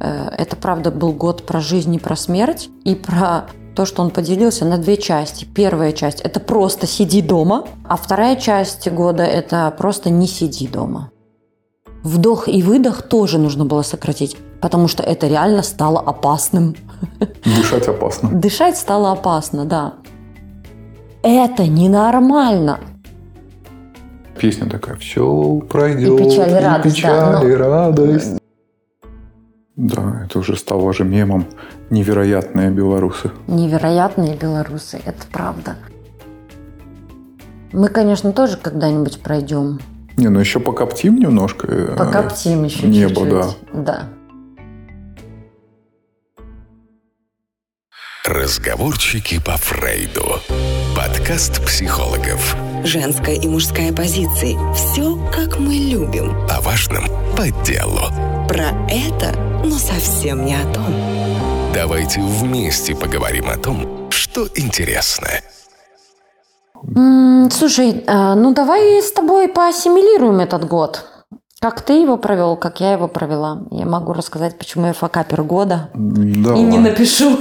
Э, 0.00 0.30
это, 0.36 0.56
правда, 0.56 0.90
был 0.90 1.12
год 1.12 1.46
про 1.46 1.60
жизнь 1.60 1.94
и 1.94 1.98
про 1.98 2.16
смерть, 2.16 2.70
и 2.84 2.94
про 2.94 3.46
то, 3.76 3.84
что 3.84 4.02
он 4.02 4.10
поделился 4.10 4.64
на 4.64 4.78
две 4.78 4.96
части. 4.96 5.44
Первая 5.44 5.92
часть– 5.92 6.20
это 6.22 6.40
просто 6.40 6.86
сиди 6.86 7.22
дома, 7.22 7.66
а 7.88 7.96
вторая 7.96 8.36
часть 8.36 8.90
года– 8.90 9.22
это 9.24 9.72
просто 9.76 10.10
не 10.10 10.26
сиди 10.26 10.66
дома. 10.66 11.10
Вдох 12.02 12.48
и 12.48 12.62
выдох 12.62 13.02
тоже 13.02 13.38
нужно 13.38 13.66
было 13.66 13.82
сократить, 13.82 14.36
потому 14.60 14.88
что 14.88 15.02
это 15.02 15.28
реально 15.28 15.62
стало 15.62 16.00
опасным. 16.00 16.74
Дышать 17.44 17.88
опасно. 17.88 18.30
Дышать 18.32 18.78
стало 18.78 19.12
опасно, 19.12 19.66
да. 19.66 19.94
Это 21.22 21.66
ненормально. 21.66 22.80
Песня 24.38 24.70
такая, 24.70 24.96
все 24.96 25.60
пройдет, 25.68 26.18
и 26.18 26.24
печаль, 26.24 26.50
и 26.50 26.54
радость, 26.54 26.96
печаль, 26.96 27.10
да, 27.10 27.40
но... 27.40 27.48
и 27.48 27.52
радость. 27.52 28.39
Да, 29.80 30.24
это 30.26 30.38
уже 30.40 30.56
стало 30.56 30.92
же 30.92 31.04
мемом 31.04 31.46
«Невероятные 31.88 32.70
белорусы». 32.70 33.30
Невероятные 33.46 34.36
белорусы, 34.36 35.00
это 35.02 35.26
правда. 35.32 35.76
Мы, 37.72 37.88
конечно, 37.88 38.32
тоже 38.32 38.58
когда-нибудь 38.58 39.22
пройдем. 39.22 39.80
Не, 40.18 40.28
ну 40.28 40.38
еще 40.38 40.60
покоптим 40.60 41.18
немножко. 41.18 41.66
Э, 41.66 41.96
покоптим 41.96 42.64
еще 42.64 42.86
Небо, 42.86 43.08
чуть-чуть. 43.08 43.30
да. 43.30 43.48
Да. 43.72 44.08
Разговорчики 48.26 49.40
по 49.42 49.52
Фрейду. 49.52 50.40
Подкаст 50.94 51.64
психологов. 51.64 52.54
Женская 52.84 53.36
и 53.36 53.48
мужская 53.48 53.94
позиции. 53.94 54.58
Все, 54.74 55.18
как 55.34 55.58
мы 55.58 55.72
любим. 55.72 56.36
О 56.50 56.60
важном 56.60 57.04
по 57.34 57.50
делу. 57.64 58.29
Про 58.50 58.72
это, 58.88 59.32
но 59.64 59.78
совсем 59.78 60.44
не 60.44 60.56
о 60.56 60.74
том. 60.74 60.92
Давайте 61.72 62.20
вместе 62.20 62.96
поговорим 62.96 63.48
о 63.48 63.56
том, 63.56 64.10
что 64.10 64.48
интересно. 64.56 65.28
Слушай, 67.52 68.02
а, 68.08 68.34
ну 68.34 68.52
давай 68.52 69.00
с 69.00 69.12
тобой 69.12 69.46
поассимилируем 69.46 70.40
этот 70.40 70.66
год. 70.66 71.06
Как 71.60 71.82
ты 71.82 72.02
его 72.02 72.16
провел, 72.16 72.56
как 72.56 72.80
я 72.80 72.94
его 72.94 73.06
провела. 73.06 73.68
Я 73.70 73.86
могу 73.86 74.14
рассказать, 74.14 74.58
почему 74.58 74.86
я 74.86 74.94
факапер 74.94 75.44
года. 75.44 75.90
Да. 75.94 76.56
И 76.56 76.62
не 76.62 76.78
напишу. 76.78 77.38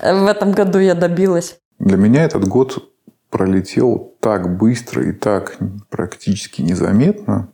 В 0.00 0.26
этом 0.28 0.52
году 0.52 0.78
я 0.78 0.94
добилась. 0.94 1.58
Для 1.80 1.96
меня 1.96 2.22
этот 2.22 2.46
год 2.46 2.88
пролетел 3.30 4.14
так 4.20 4.56
быстро 4.56 5.02
и 5.08 5.10
так 5.10 5.56
практически 5.90 6.62
незаметно. 6.62 7.48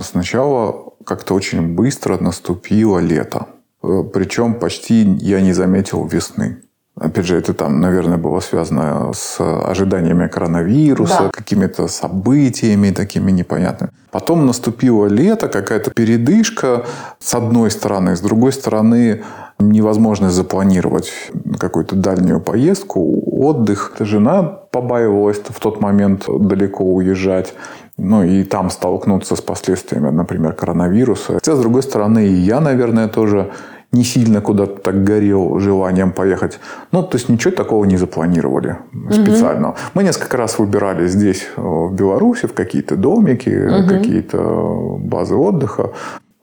Сначала 0.00 0.91
как-то 1.04 1.34
очень 1.34 1.74
быстро 1.74 2.18
наступило 2.18 2.98
лето. 2.98 3.46
Э, 3.82 4.02
Причем 4.12 4.54
почти 4.54 5.02
я 5.20 5.40
не 5.40 5.52
заметил 5.52 6.06
весны. 6.06 6.56
Опять 6.94 7.24
же, 7.26 7.36
это 7.38 7.54
там, 7.54 7.80
наверное, 7.80 8.18
было 8.18 8.40
связано 8.40 9.12
с 9.14 9.40
ожиданиями 9.40 10.28
коронавируса, 10.28 11.18
Да. 11.22 11.28
какими-то 11.30 11.88
событиями 11.88 12.90
такими 12.90 13.30
непонятными. 13.32 13.90
Потом 14.10 14.46
наступило 14.46 15.06
лето, 15.06 15.48
какая-то 15.48 15.90
передышка 15.90 16.84
с 17.18 17.34
одной 17.34 17.70
стороны. 17.70 18.14
С 18.14 18.20
другой 18.20 18.52
стороны, 18.52 19.22
невозможность 19.58 20.34
запланировать 20.34 21.10
какую-то 21.58 21.96
дальнюю 21.96 22.40
поездку, 22.40 23.22
отдых. 23.42 23.92
Жена 24.00 24.42
побаивалась 24.42 25.40
в 25.48 25.58
тот 25.60 25.80
момент 25.80 26.26
далеко 26.28 26.84
уезжать. 26.84 27.54
Ну, 27.98 28.24
и 28.24 28.42
там 28.44 28.70
столкнуться 28.70 29.36
с 29.36 29.40
последствиями, 29.40 30.10
например, 30.10 30.54
коронавируса. 30.54 31.34
Хотя, 31.34 31.56
с 31.56 31.60
другой 31.60 31.82
стороны, 31.82 32.26
и 32.26 32.32
я, 32.32 32.60
наверное, 32.60 33.08
тоже 33.08 33.50
не 33.92 34.04
сильно 34.04 34.40
куда-то 34.40 34.80
так 34.80 35.04
горел 35.04 35.58
желанием 35.58 36.12
поехать. 36.12 36.58
Ну, 36.92 37.02
то 37.02 37.16
есть 37.16 37.28
ничего 37.28 37.54
такого 37.54 37.84
не 37.84 37.98
запланировали 37.98 38.78
специально. 39.10 39.74
Мы 39.92 40.02
несколько 40.02 40.38
раз 40.38 40.58
выбирали 40.58 41.06
здесь, 41.06 41.46
э, 41.56 41.60
в 41.60 41.92
Беларуси, 41.92 42.46
в 42.46 42.54
какие-то 42.54 42.96
домики, 42.96 43.86
какие-то 43.88 44.96
базы 44.98 45.34
отдыха. 45.34 45.90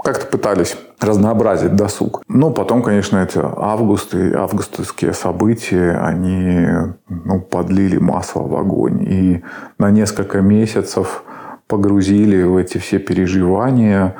Как-то 0.02 0.28
пытались 0.28 0.78
разнообразить 1.02 1.76
досуг. 1.76 2.22
Но 2.30 2.52
потом, 2.52 2.84
конечно, 2.84 3.18
эти 3.18 3.40
августы, 3.44 4.34
августовские 4.34 5.14
события, 5.14 6.00
они 6.02 6.68
ну, 7.10 7.42
подлили 7.42 7.98
масло 7.98 8.44
в 8.44 8.56
огонь. 8.56 9.04
И 9.04 9.44
на 9.78 9.92
несколько 9.92 10.40
месяцев 10.40 11.24
погрузили 11.70 12.42
в 12.42 12.58
эти 12.58 12.80
все 12.80 12.98
переживания, 12.98 14.16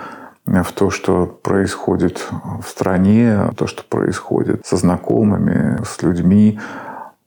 в 0.46 0.72
то, 0.72 0.90
что 0.90 1.26
происходит 1.26 2.26
в 2.64 2.68
стране, 2.68 3.50
то, 3.58 3.68
что 3.68 3.84
происходит 3.84 4.66
со 4.66 4.78
знакомыми, 4.78 5.84
с 5.84 6.02
людьми. 6.02 6.60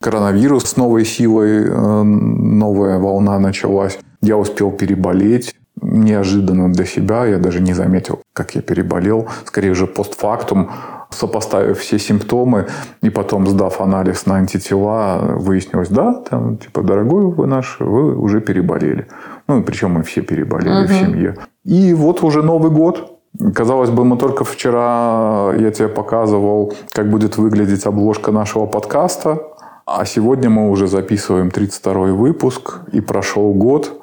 Коронавирус 0.00 0.64
с 0.64 0.76
новой 0.76 1.04
силой, 1.04 1.66
э, 1.66 2.02
новая 2.02 2.98
волна 2.98 3.38
началась. 3.38 3.98
Я 4.20 4.36
успел 4.36 4.70
переболеть 4.70 5.54
неожиданно 5.80 6.72
для 6.72 6.84
себя. 6.84 7.26
Я 7.26 7.38
даже 7.38 7.60
не 7.60 7.74
заметил, 7.74 8.20
как 8.32 8.54
я 8.54 8.62
переболел. 8.62 9.28
Скорее 9.44 9.70
уже 9.70 9.86
постфактум, 9.86 10.70
сопоставив 11.12 11.78
все 11.78 11.98
симптомы 11.98 12.66
и 13.02 13.10
потом 13.10 13.46
сдав 13.46 13.80
анализ 13.80 14.26
на 14.26 14.36
антитела, 14.36 15.18
выяснилось, 15.38 15.88
да, 15.88 16.14
там, 16.14 16.56
типа, 16.58 16.82
дорогой 16.82 17.26
вы 17.26 17.46
наш, 17.46 17.76
вы 17.80 18.16
уже 18.16 18.40
переболели. 18.40 19.06
Ну, 19.48 19.60
и 19.60 19.62
причем 19.62 19.92
мы 19.92 20.02
все 20.02 20.22
переболели 20.22 20.86
в 20.86 20.92
семье. 20.92 21.36
И 21.64 21.94
вот 21.94 22.22
уже 22.22 22.42
Новый 22.42 22.70
год. 22.70 23.18
Казалось 23.54 23.90
бы, 23.90 24.04
мы 24.04 24.18
только 24.18 24.44
вчера, 24.44 25.52
я 25.58 25.70
тебе 25.70 25.88
показывал, 25.88 26.74
как 26.90 27.10
будет 27.10 27.38
выглядеть 27.38 27.86
обложка 27.86 28.30
нашего 28.30 28.66
подкаста. 28.66 29.38
А 29.86 30.04
сегодня 30.04 30.50
мы 30.50 30.70
уже 30.70 30.86
записываем 30.86 31.48
32-й 31.48 32.12
выпуск, 32.12 32.80
и 32.92 33.00
прошел 33.00 33.52
год. 33.52 34.00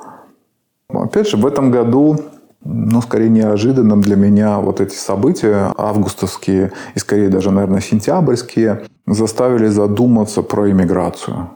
Опять 0.90 1.30
же, 1.30 1.38
в 1.38 1.46
этом 1.46 1.72
году, 1.72 2.18
ну, 2.64 3.02
скорее 3.02 3.30
неожиданным 3.30 4.02
для 4.02 4.16
меня 4.16 4.60
вот 4.60 4.82
эти 4.82 4.96
события 4.96 5.74
августовские 5.78 6.72
и 6.96 7.00
скорее 7.00 7.30
даже, 7.30 7.52
наверное, 7.52 7.82
сентябрьские 7.82 8.86
заставили 9.08 9.68
задуматься 9.68 10.42
про 10.42 10.70
иммиграцию. 10.70 11.50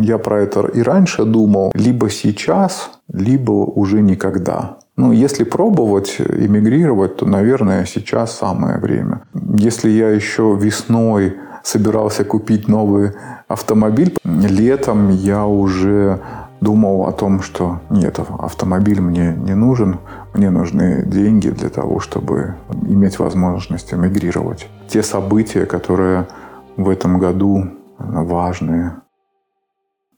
Я 0.00 0.18
про 0.18 0.42
это 0.42 0.60
и 0.66 0.82
раньше 0.82 1.24
думал, 1.24 1.72
либо 1.74 2.10
сейчас, 2.10 2.90
либо 3.08 3.52
уже 3.52 4.02
никогда. 4.02 4.78
Ну, 4.96 5.12
если 5.12 5.44
пробовать 5.44 6.16
эмигрировать, 6.20 7.16
то, 7.16 7.26
наверное, 7.26 7.86
сейчас 7.86 8.36
самое 8.36 8.78
время. 8.78 9.22
Если 9.56 9.88
я 9.88 10.10
еще 10.10 10.56
весной 10.60 11.36
собирался 11.64 12.24
купить 12.24 12.68
новый 12.68 13.12
автомобиль, 13.48 14.16
летом 14.24 15.10
я 15.10 15.46
уже 15.46 16.20
думал 16.62 17.06
о 17.06 17.12
том, 17.12 17.42
что 17.42 17.80
нет, 17.90 18.18
автомобиль 18.18 19.00
мне 19.00 19.34
не 19.34 19.54
нужен, 19.54 19.98
мне 20.32 20.48
нужны 20.48 21.04
деньги 21.04 21.50
для 21.50 21.68
того, 21.68 21.98
чтобы 22.00 22.54
иметь 22.88 23.18
возможность 23.18 23.92
эмигрировать. 23.92 24.68
Те 24.88 25.02
события, 25.02 25.66
которые 25.66 26.28
в 26.76 26.88
этом 26.88 27.18
году 27.18 27.64
важные. 27.98 29.02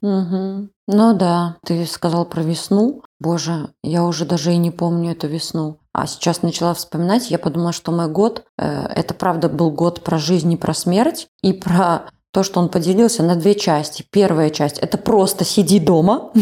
Мгм. 0.02 0.70
Ну 0.86 1.16
да, 1.16 1.56
ты 1.64 1.86
сказал 1.86 2.26
про 2.26 2.42
весну. 2.42 3.02
Боже, 3.18 3.70
я 3.82 4.04
уже 4.04 4.26
даже 4.26 4.52
и 4.52 4.58
не 4.58 4.70
помню 4.70 5.12
эту 5.12 5.28
весну. 5.28 5.78
А 5.94 6.06
сейчас 6.06 6.42
начала 6.42 6.74
вспоминать, 6.74 7.30
я 7.30 7.38
подумала, 7.38 7.72
что 7.72 7.90
мой 7.90 8.08
год, 8.08 8.44
э, 8.58 8.66
это 8.66 9.14
правда 9.14 9.48
был 9.48 9.70
год 9.70 10.04
про 10.04 10.18
жизнь 10.18 10.52
и 10.52 10.58
про 10.58 10.74
смерть, 10.74 11.28
и 11.42 11.54
про 11.54 12.02
то, 12.34 12.42
что 12.42 12.58
он 12.58 12.68
поделился 12.68 13.22
на 13.22 13.36
две 13.36 13.54
части. 13.54 14.04
Первая 14.10 14.50
часть– 14.50 14.78
это 14.80 14.98
просто 14.98 15.44
сиди 15.44 15.78
дома. 15.78 16.32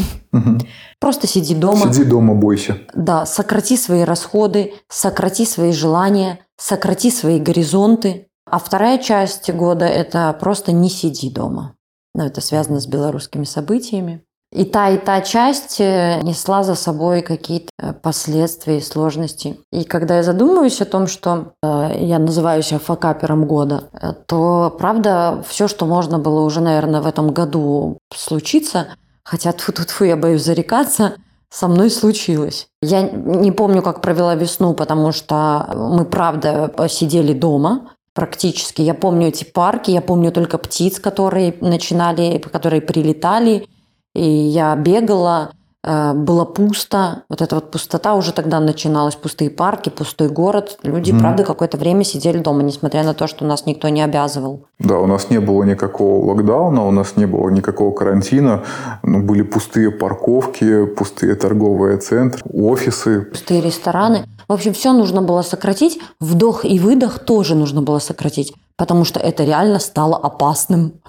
Просто 0.98 1.26
сиди 1.26 1.54
дома. 1.54 1.92
Сиди 1.92 2.04
дома, 2.04 2.34
бойся. 2.34 2.78
Да, 2.94 3.26
сократи 3.26 3.76
свои 3.76 4.02
расходы, 4.02 4.72
сократи 4.88 5.44
свои 5.44 5.72
желания, 5.72 6.38
сократи 6.56 7.10
свои 7.10 7.38
горизонты. 7.38 8.28
А 8.50 8.58
вторая 8.58 8.96
часть 8.96 9.50
года– 9.50 9.84
это 9.86 10.34
просто 10.40 10.72
не 10.72 10.88
сиди 10.88 11.28
дома. 11.30 11.76
Ну, 12.14 12.24
это 12.24 12.40
связано 12.40 12.80
с 12.80 12.86
белорусскими 12.86 13.44
событиями. 13.44 14.24
И 14.52 14.64
та, 14.64 14.90
и 14.90 14.98
та 14.98 15.22
часть 15.22 15.80
э, 15.80 16.20
несла 16.22 16.62
за 16.62 16.74
собой 16.74 17.22
какие-то 17.22 17.70
э, 17.78 17.94
последствия 17.94 18.78
и 18.78 18.82
сложности. 18.82 19.58
И 19.72 19.84
когда 19.84 20.16
я 20.16 20.22
задумываюсь 20.22 20.82
о 20.82 20.84
том, 20.84 21.06
что 21.06 21.54
э, 21.62 21.92
я 22.00 22.18
называю 22.18 22.62
себя 22.62 22.78
факапером 22.78 23.46
года, 23.46 23.84
э, 23.94 24.12
то, 24.26 24.76
правда, 24.78 25.42
все, 25.48 25.68
что 25.68 25.86
можно 25.86 26.18
было 26.18 26.42
уже, 26.42 26.60
наверное, 26.60 27.00
в 27.00 27.06
этом 27.06 27.32
году 27.32 27.96
случиться, 28.14 28.88
хотя 29.24 29.52
тут 29.52 29.76
тут 29.76 30.06
я 30.06 30.16
боюсь 30.16 30.44
зарекаться, 30.44 31.14
со 31.48 31.66
мной 31.66 31.90
случилось. 31.90 32.66
Я 32.82 33.02
не 33.02 33.52
помню, 33.52 33.80
как 33.80 34.02
провела 34.02 34.34
весну, 34.34 34.74
потому 34.74 35.12
что 35.12 35.66
мы, 35.74 36.04
правда, 36.04 36.70
сидели 36.88 37.32
дома 37.32 37.90
практически. 38.14 38.82
Я 38.82 38.94
помню 38.94 39.28
эти 39.28 39.44
парки, 39.44 39.90
я 39.90 40.02
помню 40.02 40.30
только 40.32 40.58
птиц, 40.58 40.98
которые 41.00 41.54
начинали, 41.60 42.38
которые 42.38 42.82
прилетали, 42.82 43.66
и 44.14 44.24
я 44.24 44.76
бегала, 44.76 45.52
э, 45.84 46.12
было 46.12 46.44
пусто. 46.44 47.22
Вот 47.28 47.40
эта 47.40 47.54
вот 47.54 47.70
пустота 47.70 48.14
уже 48.14 48.32
тогда 48.32 48.60
начиналась. 48.60 49.14
Пустые 49.14 49.50
парки, 49.50 49.88
пустой 49.88 50.28
город. 50.28 50.78
Люди, 50.82 51.12
mm. 51.12 51.18
правда, 51.18 51.44
какое-то 51.44 51.78
время 51.78 52.04
сидели 52.04 52.38
дома, 52.38 52.62
несмотря 52.62 53.04
на 53.04 53.14
то, 53.14 53.26
что 53.26 53.44
нас 53.44 53.66
никто 53.66 53.88
не 53.88 54.02
обязывал. 54.02 54.66
Да, 54.78 54.98
у 54.98 55.06
нас 55.06 55.30
не 55.30 55.40
было 55.40 55.62
никакого 55.64 56.26
локдауна, 56.30 56.86
у 56.86 56.90
нас 56.90 57.16
не 57.16 57.26
было 57.26 57.48
никакого 57.48 57.94
карантина. 57.94 58.64
Ну, 59.02 59.22
были 59.22 59.42
пустые 59.42 59.90
парковки, 59.90 60.84
пустые 60.86 61.34
торговые 61.34 61.96
центры, 61.96 62.42
офисы. 62.52 63.22
Пустые 63.22 63.60
рестораны. 63.62 64.26
В 64.48 64.52
общем, 64.52 64.74
все 64.74 64.92
нужно 64.92 65.22
было 65.22 65.42
сократить. 65.42 65.98
Вдох 66.20 66.64
и 66.64 66.78
выдох 66.78 67.18
тоже 67.20 67.54
нужно 67.54 67.80
было 67.80 67.98
сократить, 68.00 68.52
потому 68.76 69.04
что 69.04 69.20
это 69.20 69.44
реально 69.44 69.78
стало 69.78 70.16
опасным. 70.16 71.00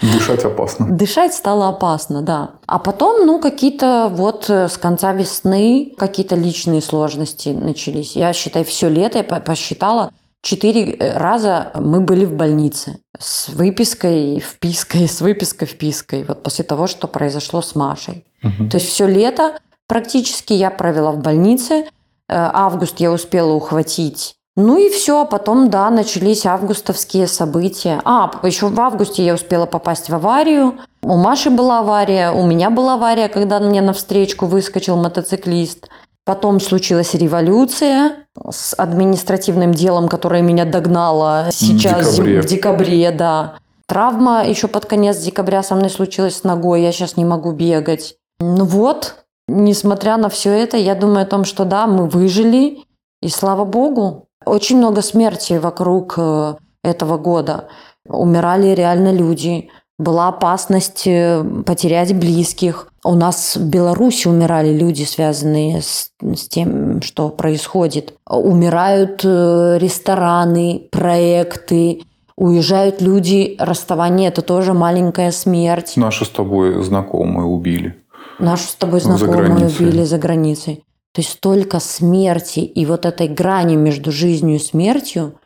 Дышать 0.00 0.44
опасно. 0.44 0.86
Дышать 0.90 1.34
стало 1.34 1.68
опасно, 1.68 2.22
да. 2.22 2.50
А 2.66 2.78
потом, 2.78 3.26
ну, 3.26 3.40
какие-то 3.40 4.10
вот 4.12 4.48
э, 4.48 4.68
с 4.68 4.76
конца 4.78 5.12
весны 5.12 5.94
какие-то 5.96 6.36
личные 6.36 6.80
сложности 6.80 7.50
начались. 7.50 8.16
Я 8.16 8.32
считаю, 8.32 8.64
все 8.64 8.88
лето 8.88 9.18
я 9.18 9.24
посчитала, 9.24 10.10
четыре 10.42 10.92
э, 10.92 11.16
раза 11.16 11.72
мы 11.74 12.00
были 12.00 12.24
в 12.24 12.34
больнице 12.34 12.98
с 13.18 13.48
выпиской, 13.48 14.40
впиской, 14.40 15.08
с 15.08 15.20
выпиской, 15.20 15.68
впиской. 15.68 16.24
Вот 16.24 16.42
после 16.42 16.64
того, 16.64 16.86
что 16.86 17.08
произошло 17.08 17.62
с 17.62 17.74
Машей. 17.74 18.24
Угу. 18.42 18.70
То 18.70 18.78
есть 18.78 18.88
все 18.88 19.06
лето 19.06 19.58
практически 19.86 20.52
я 20.52 20.70
провела 20.70 21.12
в 21.12 21.18
больнице– 21.18 21.86
Э, 22.32 22.50
август 22.52 22.98
я 23.00 23.12
успела 23.12 23.52
ухватить. 23.52 24.36
Ну 24.56 24.76
и 24.76 24.90
все, 24.90 25.22
а 25.22 25.24
потом, 25.24 25.70
да, 25.70 25.88
начались 25.90 26.44
августовские 26.44 27.26
события. 27.26 28.00
А, 28.04 28.30
еще 28.42 28.68
в 28.68 28.78
августе 28.80 29.24
я 29.24 29.34
успела 29.34 29.64
попасть 29.64 30.10
в 30.10 30.14
аварию. 30.14 30.74
У 31.02 31.16
Маши 31.16 31.48
была 31.50 31.80
авария, 31.80 32.30
у 32.30 32.44
меня 32.44 32.68
была 32.68 32.94
авария, 32.94 33.28
когда 33.28 33.60
мне 33.60 33.80
навстречу 33.80 34.46
выскочил 34.46 34.96
мотоциклист. 34.96 35.88
Потом 36.24 36.60
случилась 36.60 37.14
революция 37.14 38.26
с 38.48 38.74
административным 38.74 39.72
делом, 39.72 40.08
которое 40.08 40.42
меня 40.42 40.64
догнало 40.64 41.48
сейчас 41.50 42.06
в 42.06 42.16
декабре, 42.16 42.42
в 42.42 42.46
декабре 42.46 43.10
да. 43.10 43.54
Травма 43.86 44.46
еще 44.46 44.68
под 44.68 44.86
конец 44.86 45.18
декабря 45.18 45.62
со 45.62 45.74
мной 45.74 45.90
случилась 45.90 46.36
с 46.36 46.44
ногой, 46.44 46.82
я 46.82 46.92
сейчас 46.92 47.16
не 47.16 47.24
могу 47.24 47.52
бегать. 47.52 48.16
Ну 48.38 48.64
вот, 48.64 49.22
Несмотря 49.48 50.16
на 50.16 50.28
все 50.28 50.50
это, 50.50 50.76
я 50.76 50.94
думаю 50.94 51.24
о 51.24 51.26
том, 51.26 51.44
что 51.44 51.64
да, 51.64 51.86
мы 51.86 52.08
выжили, 52.08 52.78
и 53.20 53.28
слава 53.28 53.64
богу. 53.64 54.28
Очень 54.46 54.78
много 54.78 55.02
смерти 55.02 55.54
вокруг 55.54 56.14
э, 56.16 56.54
этого 56.82 57.18
года. 57.18 57.68
Умирали 58.08 58.68
реально 58.68 59.12
люди. 59.12 59.70
Была 59.98 60.28
опасность 60.28 61.06
э, 61.06 61.44
потерять 61.64 62.14
близких. 62.18 62.88
У 63.04 63.14
нас 63.14 63.56
в 63.56 63.68
Беларуси 63.68 64.28
умирали 64.28 64.72
люди, 64.72 65.04
связанные 65.04 65.82
с, 65.82 66.10
с 66.20 66.48
тем, 66.48 67.02
что 67.02 67.28
происходит. 67.28 68.14
Умирают 68.28 69.22
э, 69.24 69.78
рестораны, 69.78 70.88
проекты, 70.90 72.02
уезжают 72.36 73.00
люди. 73.00 73.56
Расставание– 73.58 74.28
это 74.30 74.42
тоже 74.42 74.72
маленькая 74.72 75.30
смерть. 75.30 75.94
Наши 75.96 76.24
с 76.24 76.28
тобой 76.28 76.82
знакомые 76.82 77.46
убили. 77.46 78.02
Нашу 78.38 78.68
с 78.68 78.74
тобой 78.74 79.00
знакомую 79.00 79.66
убили 79.66 80.02
за 80.04 80.18
границей. 80.18 80.84
То 81.12 81.20
есть 81.20 81.32
столько 81.32 81.78
смерти 81.80 82.60
и 82.60 82.86
вот 82.86 83.04
этой 83.04 83.28
грани 83.28 83.76
между 83.76 84.10
жизнью 84.10 84.56
и 84.56 84.58
смертью, 84.58 85.38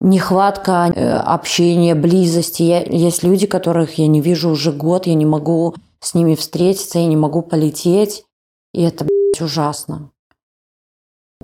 нехватка 0.00 0.92
э, 0.94 1.16
общения, 1.16 1.94
близости. 1.94 2.62
Я, 2.62 2.82
есть 2.82 3.22
люди, 3.22 3.46
которых 3.46 3.98
я 3.98 4.06
не 4.06 4.20
вижу 4.20 4.50
уже 4.50 4.72
год, 4.72 5.06
я 5.06 5.14
не 5.14 5.26
могу 5.26 5.74
с 6.00 6.14
ними 6.14 6.34
встретиться, 6.34 6.98
я 6.98 7.06
не 7.06 7.16
могу 7.16 7.42
полететь. 7.42 8.24
И 8.72 8.82
это, 8.82 9.06
ужасно. 9.40 10.10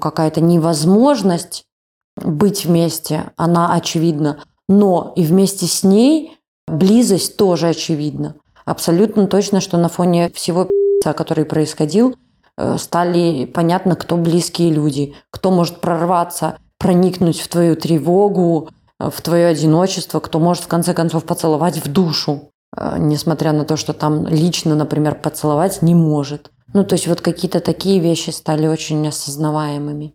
Какая-то 0.00 0.40
невозможность 0.40 1.64
быть 2.16 2.64
вместе, 2.64 3.32
она 3.36 3.74
очевидна. 3.74 4.42
Но 4.68 5.12
и 5.16 5.22
вместе 5.22 5.66
с 5.66 5.82
ней 5.82 6.38
близость 6.66 7.36
тоже 7.36 7.68
очевидна 7.68 8.36
абсолютно 8.66 9.26
точно, 9.26 9.60
что 9.62 9.78
на 9.78 9.88
фоне 9.88 10.30
всего 10.34 10.68
который 11.14 11.44
происходил, 11.44 12.16
стали 12.78 13.44
понятно, 13.46 13.96
кто 13.96 14.16
близкие 14.16 14.70
люди, 14.70 15.14
кто 15.30 15.50
может 15.50 15.80
прорваться, 15.80 16.58
проникнуть 16.78 17.40
в 17.40 17.48
твою 17.48 17.76
тревогу, 17.76 18.70
э, 18.98 19.10
в 19.10 19.20
твое 19.20 19.46
одиночество, 19.46 20.20
кто 20.20 20.38
может 20.38 20.64
в 20.64 20.68
конце 20.68 20.94
концов 20.94 21.24
поцеловать 21.24 21.84
в 21.84 21.90
душу, 21.90 22.52
э, 22.76 22.96
несмотря 22.98 23.52
на 23.52 23.64
то, 23.64 23.76
что 23.76 23.92
там 23.92 24.26
лично, 24.26 24.74
например, 24.74 25.16
поцеловать 25.16 25.82
не 25.82 25.94
может. 25.94 26.50
Ну, 26.74 26.84
то 26.84 26.94
есть 26.94 27.06
вот 27.06 27.20
какие-то 27.20 27.60
такие 27.60 28.00
вещи 28.00 28.30
стали 28.30 28.66
очень 28.66 29.06
осознаваемыми. 29.06 30.14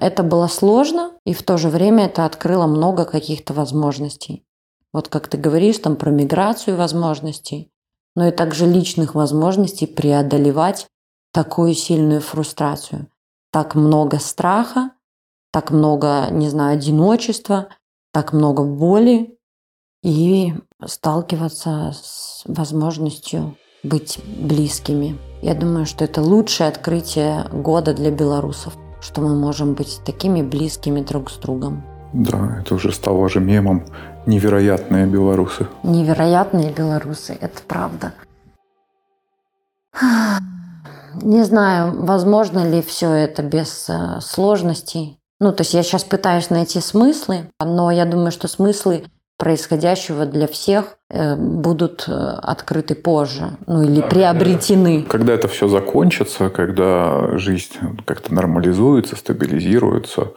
Это 0.00 0.22
было 0.22 0.48
сложно, 0.48 1.12
и 1.24 1.34
в 1.34 1.42
то 1.42 1.56
же 1.56 1.68
время 1.68 2.06
это 2.06 2.24
открыло 2.24 2.66
много 2.66 3.04
каких-то 3.04 3.52
возможностей. 3.54 4.44
Вот 4.92 5.08
как 5.08 5.28
ты 5.28 5.36
говоришь 5.36 5.78
там 5.78 5.96
про 5.96 6.10
миграцию 6.10 6.76
возможностей, 6.76 7.70
но 8.16 8.28
и 8.28 8.32
также 8.32 8.66
личных 8.66 9.14
возможностей 9.14 9.86
преодолевать 9.86 10.86
такую 11.34 11.74
сильную 11.74 12.20
фрустрацию. 12.20 13.08
Так 13.50 13.74
много 13.74 14.18
страха, 14.18 14.92
так 15.52 15.72
много, 15.72 16.28
не 16.30 16.48
знаю, 16.48 16.78
одиночества, 16.78 17.68
так 18.12 18.32
много 18.32 18.62
боли 18.62 19.36
и 20.02 20.54
сталкиваться 20.86 21.92
с 21.92 22.44
возможностью 22.46 23.56
быть 23.82 24.20
близкими. 24.24 25.18
Я 25.42 25.54
думаю, 25.54 25.86
что 25.86 26.04
это 26.04 26.22
лучшее 26.22 26.68
открытие 26.68 27.48
года 27.52 27.94
для 27.94 28.10
белорусов, 28.12 28.74
что 29.00 29.20
мы 29.20 29.34
можем 29.34 29.74
быть 29.74 30.00
такими 30.06 30.40
близкими 30.40 31.00
друг 31.00 31.30
с 31.30 31.36
другом. 31.36 31.84
Да, 32.12 32.58
это 32.60 32.76
уже 32.76 32.92
стало 32.92 33.28
же 33.28 33.40
мемом. 33.40 33.84
Невероятные 34.26 35.06
белорусы. 35.06 35.66
Невероятные 35.82 36.72
белорусы, 36.72 37.36
это 37.40 37.60
правда. 37.66 38.14
Не 41.22 41.44
знаю, 41.44 42.04
возможно 42.04 42.68
ли 42.68 42.82
все 42.82 43.10
это 43.10 43.42
без 43.42 43.88
э, 43.88 44.20
сложностей. 44.20 45.18
Ну, 45.40 45.52
то 45.52 45.62
есть 45.62 45.74
я 45.74 45.82
сейчас 45.82 46.04
пытаюсь 46.04 46.50
найти 46.50 46.80
смыслы, 46.80 47.50
но 47.60 47.90
я 47.90 48.04
думаю, 48.04 48.30
что 48.30 48.48
смыслы 48.48 49.04
происходящего 49.36 50.26
для 50.26 50.46
всех 50.46 50.96
э, 51.10 51.36
будут 51.36 52.04
э, 52.08 52.12
открыты 52.12 52.94
позже, 52.94 53.50
ну 53.66 53.82
или 53.82 54.00
приобретены. 54.00 55.02
Когда 55.02 55.34
это 55.34 55.48
все 55.48 55.68
закончится, 55.68 56.50
когда 56.50 57.36
жизнь 57.36 57.72
как-то 58.04 58.32
нормализуется, 58.32 59.16
стабилизируется, 59.16 60.32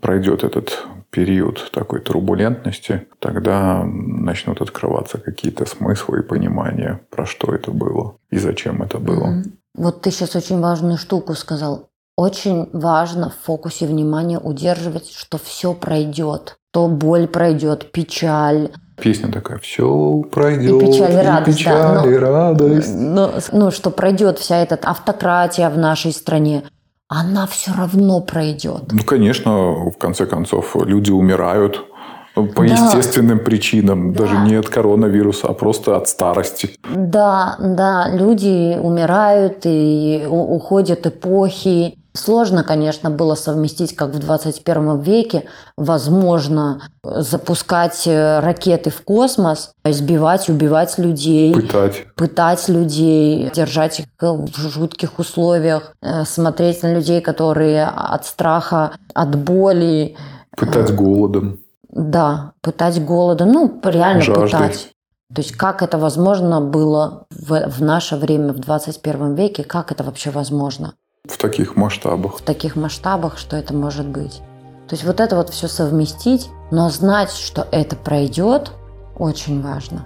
пройдет 0.00 0.42
этот 0.42 0.84
период 1.10 1.70
такой 1.72 2.00
турбулентности, 2.00 3.06
тогда 3.20 3.84
начнут 3.84 4.60
открываться 4.60 5.18
какие-то 5.18 5.64
смыслы 5.64 6.20
и 6.20 6.22
понимания, 6.22 7.00
про 7.10 7.24
что 7.26 7.54
это 7.54 7.70
было 7.70 8.16
и 8.30 8.38
зачем 8.38 8.82
это 8.82 8.98
было. 8.98 9.26
Mm-hmm. 9.26 9.52
Вот 9.74 10.02
ты 10.02 10.10
сейчас 10.10 10.36
очень 10.36 10.60
важную 10.60 10.98
штуку 10.98 11.34
сказал. 11.34 11.88
Очень 12.16 12.68
важно 12.72 13.30
в 13.30 13.44
фокусе 13.44 13.86
внимания 13.86 14.38
удерживать, 14.38 15.10
что 15.10 15.36
все 15.36 15.74
пройдет. 15.74 16.56
То 16.72 16.86
боль 16.88 17.26
пройдет, 17.26 17.90
печаль, 17.90 18.70
Песня 18.96 19.32
такая, 19.32 19.58
все 19.58 20.22
пройдет, 20.30 20.80
и 20.80 20.86
печаль, 20.86 21.12
и 21.12 21.16
радость, 21.16 21.58
печаль, 21.58 21.74
да, 21.74 22.02
но, 22.02 22.10
и 22.10 22.14
радость. 22.14 22.94
Но, 22.94 23.32
ну, 23.50 23.70
что 23.72 23.90
пройдет 23.90 24.38
вся 24.38 24.58
эта 24.58 24.76
автократия 24.76 25.68
в 25.68 25.76
нашей 25.76 26.12
стране, 26.12 26.62
она 27.08 27.46
все 27.48 27.72
равно 27.72 28.20
пройдет. 28.20 28.92
Ну, 28.92 29.02
конечно, 29.02 29.90
в 29.90 29.98
конце 29.98 30.26
концов, 30.26 30.76
люди 30.76 31.10
умирают 31.10 31.84
по 32.34 32.42
да. 32.42 32.64
естественным 32.64 33.38
причинам, 33.38 34.12
да. 34.12 34.20
даже 34.20 34.36
не 34.38 34.56
от 34.56 34.68
коронавируса, 34.68 35.48
а 35.48 35.54
просто 35.54 35.96
от 35.96 36.08
старости. 36.08 36.76
Да, 36.94 37.56
да, 37.60 38.08
люди 38.10 38.76
умирают 38.78 39.60
и 39.64 40.26
уходят 40.28 41.06
эпохи. 41.06 41.96
Сложно, 42.16 42.62
конечно, 42.62 43.10
было 43.10 43.34
совместить, 43.34 43.96
как 43.96 44.10
в 44.10 44.18
21 44.20 45.00
веке, 45.00 45.44
возможно, 45.76 46.80
запускать 47.02 48.06
э, 48.06 48.38
ракеты 48.38 48.90
в 48.90 49.02
космос, 49.02 49.72
избивать, 49.84 50.48
убивать 50.48 50.96
людей. 50.96 51.52
Пытать. 51.52 52.06
Пытать 52.14 52.68
людей, 52.68 53.50
держать 53.52 54.00
их 54.00 54.06
в 54.20 54.48
жутких 54.56 55.18
условиях, 55.18 55.92
э, 56.02 56.24
смотреть 56.24 56.84
на 56.84 56.94
людей, 56.94 57.20
которые 57.20 57.84
от 57.84 58.26
страха, 58.26 58.92
от 59.12 59.34
боли. 59.34 60.16
Пытать 60.56 60.90
э, 60.90 60.94
голодом. 60.94 61.63
Да, 61.94 62.52
пытать 62.60 63.02
голодом. 63.04 63.52
Ну, 63.52 63.80
реально 63.84 64.20
Жаждой. 64.20 64.44
пытать. 64.50 64.90
То 65.32 65.40
есть 65.42 65.52
как 65.52 65.80
это 65.82 65.96
возможно 65.96 66.60
было 66.60 67.26
в, 67.30 67.68
в 67.70 67.82
наше 67.82 68.16
время, 68.16 68.52
в 68.52 68.58
21 68.58 69.34
веке, 69.34 69.62
как 69.64 69.90
это 69.92 70.02
вообще 70.04 70.30
возможно? 70.30 70.94
В 71.26 71.38
таких 71.38 71.76
масштабах. 71.76 72.38
В 72.38 72.42
таких 72.42 72.76
масштабах, 72.76 73.38
что 73.38 73.56
это 73.56 73.72
может 73.74 74.06
быть. 74.06 74.42
То 74.88 74.94
есть 74.96 75.04
вот 75.04 75.20
это 75.20 75.36
вот 75.36 75.50
все 75.50 75.68
совместить, 75.68 76.50
но 76.70 76.90
знать, 76.90 77.30
что 77.32 77.66
это 77.70 77.96
пройдет, 77.96 78.72
очень 79.16 79.62
важно. 79.62 80.04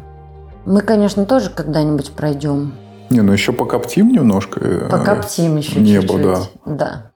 Мы, 0.66 0.82
конечно, 0.82 1.24
тоже 1.24 1.50
когда-нибудь 1.50 2.12
пройдем 2.12 2.74
Не, 3.10 3.22
ну 3.22 3.32
еще 3.32 3.52
покоптим 3.52 4.12
немножко. 4.12 4.60
э, 4.60 4.88
Покоптим 4.90 5.56
еще 5.56 5.80
небо, 5.80 6.02
чуть-чуть. 6.02 6.22
Да. 6.22 6.40
Да, 6.66 7.07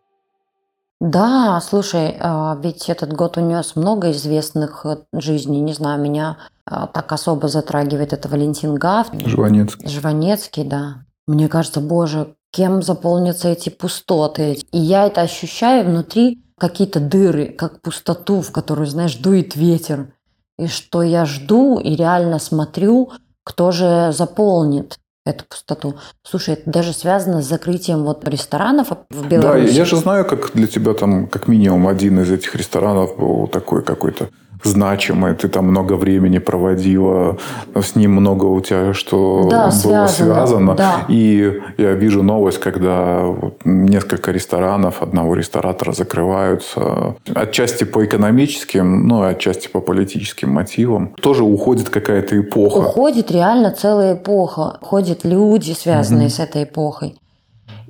слушай, 1.60 2.16
а, 2.20 2.56
ведь 2.62 2.88
этот 2.88 3.12
год 3.12 3.36
унес 3.36 3.74
много 3.74 4.12
известных 4.12 4.86
э, 4.86 4.98
жизней. 5.12 5.60
Не 5.60 5.72
знаю, 5.72 6.00
меня 6.00 6.38
а, 6.64 6.86
так 6.86 7.10
особо 7.10 7.48
затрагивает 7.48 8.12
это 8.12 8.28
Валентин 8.28 8.76
Гафт, 8.76 9.12
Жванецкий. 9.26 9.88
Жванецкий, 9.88 10.62
да. 10.62 11.04
Мне 11.26 11.48
кажется, 11.48 11.80
боже, 11.80 12.36
кем 12.52 12.82
заполнятся 12.82 13.48
эти 13.48 13.68
пустоты. 13.68 14.60
И 14.70 14.78
я 14.78 15.06
это 15.06 15.22
ощущаю 15.22 15.86
внутри 15.86 16.44
какие-то 16.56 17.00
дыры, 17.00 17.46
как 17.46 17.80
пустоту, 17.80 18.40
в 18.40 18.52
которую, 18.52 18.86
знаешь, 18.86 19.16
дует 19.16 19.56
ветер. 19.56 20.12
И 20.56 20.68
что 20.68 21.02
я 21.02 21.24
жду 21.24 21.80
и 21.80 21.96
реально 21.96 22.38
смотрю, 22.38 23.10
кто 23.42 23.72
же 23.72 24.12
заполнит 24.12 24.98
эту 25.24 25.44
пустоту. 25.44 25.94
Слушай, 26.22 26.54
это 26.54 26.70
даже 26.70 26.92
связано 26.92 27.42
с 27.42 27.46
закрытием 27.46 28.02
вот 28.04 28.26
ресторанов 28.26 28.88
в 29.10 29.22
Да, 29.22 29.28
Беларуси. 29.28 29.72
я 29.72 29.84
же 29.84 29.96
знаю, 29.96 30.24
как 30.24 30.52
для 30.52 30.66
тебя 30.66 30.94
там 30.94 31.28
как 31.28 31.46
минимум 31.48 31.86
один 31.88 32.20
из 32.20 32.30
этих 32.30 32.54
ресторанов 32.56 33.16
был 33.16 33.46
такой 33.46 33.82
какой-то 33.82 34.30
значимый, 34.62 35.34
ты 35.34 35.48
там 35.48 35.66
много 35.66 35.94
времени 35.94 36.38
проводила, 36.38 37.38
с 37.74 37.96
ним 37.96 38.12
много 38.12 38.46
у 38.46 38.60
тебя 38.60 38.92
что 38.94 39.48
Да, 39.50 39.62
было 39.64 39.70
связано, 39.70 40.08
связано. 40.08 40.74
да. 40.74 41.04
И 41.08 41.60
я 41.78 41.92
вижу 41.92 42.22
новость, 42.22 42.60
когда 42.60 43.24
несколько 43.64 44.30
ресторанов 44.30 45.02
одного 45.02 45.34
ресторатора 45.34 45.92
закрываются. 45.92 47.16
Отчасти 47.34 47.84
по 47.84 48.04
экономическим, 48.04 49.06
ну, 49.06 49.22
отчасти 49.22 49.68
по 49.68 49.80
политическим 49.80 50.50
мотивам. 50.50 51.14
Тоже 51.20 51.44
уходит 51.44 51.88
какая-то 51.88 52.38
эпоха. 52.38 52.78
Уходит 52.78 53.30
реально 53.30 53.70
целая 53.70 54.14
эпоха. 54.14 54.78
Уходят 54.80 55.24
люди, 55.24 55.72
связанные 55.72 56.28
с 56.28 56.38
этой 56.38 56.64
эпохой. 56.64 57.16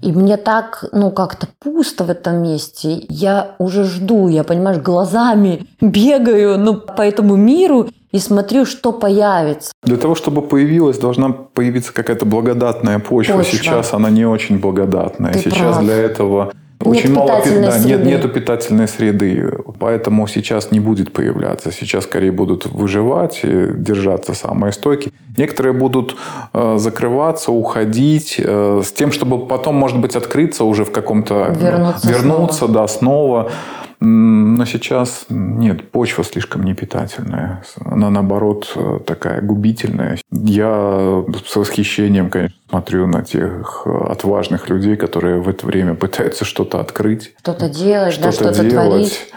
И 0.02 0.11
мне 0.11 0.37
так, 0.37 0.85
ну, 0.92 1.12
как-то 1.12 1.47
пусто 1.61 2.04
в 2.04 2.11
этом 2.11 2.42
месте. 2.42 3.06
Я 3.09 3.54
уже 3.59 3.85
жду, 3.85 4.28
я, 4.28 4.42
понимаешь, 4.42 4.78
глазами 4.78 5.66
бегаю 5.80 6.59
ну, 6.59 6.75
по 6.75 7.02
этому 7.02 7.37
миру 7.37 7.88
и 8.11 8.18
смотрю, 8.18 8.66
что 8.66 8.92
появится. 8.92 9.73
Для 9.85 9.97
того, 9.97 10.14
чтобы 10.16 10.42
появилась, 10.42 10.99
должна 10.99 11.30
появиться 11.30 11.94
какая-то 11.94 12.26
благодатная 12.26 12.99
почва. 12.99 13.38
Почва. 13.38 13.56
Сейчас 13.56 13.94
она 13.94 14.11
не 14.11 14.26
очень 14.26 14.59
благодатная. 14.59 15.32
Ты 15.32 15.38
Сейчас 15.38 15.76
прав. 15.76 15.85
для 15.85 15.97
этого 15.97 16.52
Нет 16.84 17.04
очень 17.04 17.14
мало 17.14 17.28
пи- 17.28 17.50
питательной 17.50 17.68
да, 17.68 17.78
нет, 17.78 17.82
среды. 17.82 18.04
нету 18.04 18.28
питательной 18.28 18.88
среды. 18.88 19.52
Поэтому 19.78 20.26
сейчас 20.26 20.70
не 20.70 20.80
будет 20.80 21.12
появляться. 21.12 21.72
Сейчас 21.72 22.04
скорее 22.04 22.32
будут 22.32 22.66
выживать 22.66 23.40
держаться 23.42 24.34
самые 24.34 24.72
стойкие. 24.72 25.12
Некоторые 25.36 25.72
будут 25.72 26.16
э, 26.52 26.76
закрываться, 26.78 27.52
уходить 27.52 28.36
э, 28.38 28.82
с 28.84 28.92
тем, 28.92 29.12
чтобы 29.12 29.46
потом, 29.46 29.76
может 29.76 29.98
быть, 29.98 30.16
открыться 30.16 30.64
уже 30.64 30.84
в 30.84 30.92
каком-то... 30.92 31.56
Вернуться 31.58 32.08
вернуться 32.08 32.68
да, 32.68 32.86
снова. 32.86 33.50
Но 34.04 34.64
сейчас 34.64 35.26
нет, 35.28 35.92
почва 35.92 36.25
слишком 36.25 36.64
непитательная. 36.64 37.62
Она, 37.85 38.11
наоборот, 38.11 38.73
э, 38.75 38.99
такая 39.06 39.40
губительная. 39.40 40.18
Я 40.32 41.23
с 41.47 41.54
восхищением, 41.54 42.28
конечно, 42.28 42.56
смотрю 42.68 43.06
на 43.06 43.23
тех 43.23 43.82
э, 43.87 43.90
отважных 44.11 44.68
людей, 44.68 44.97
которые 44.97 45.40
в 45.40 45.49
это 45.49 45.64
время 45.64 45.94
пытаются 45.94 46.44
что-то 46.44 46.80
открыть, 46.80 47.32
Что-то 47.38 47.68
делать, 47.68 48.18
да, 48.21 48.32
что-то 48.32 48.54
что-то 48.54 48.68
делать. 48.68 48.88
творить. 48.88 49.32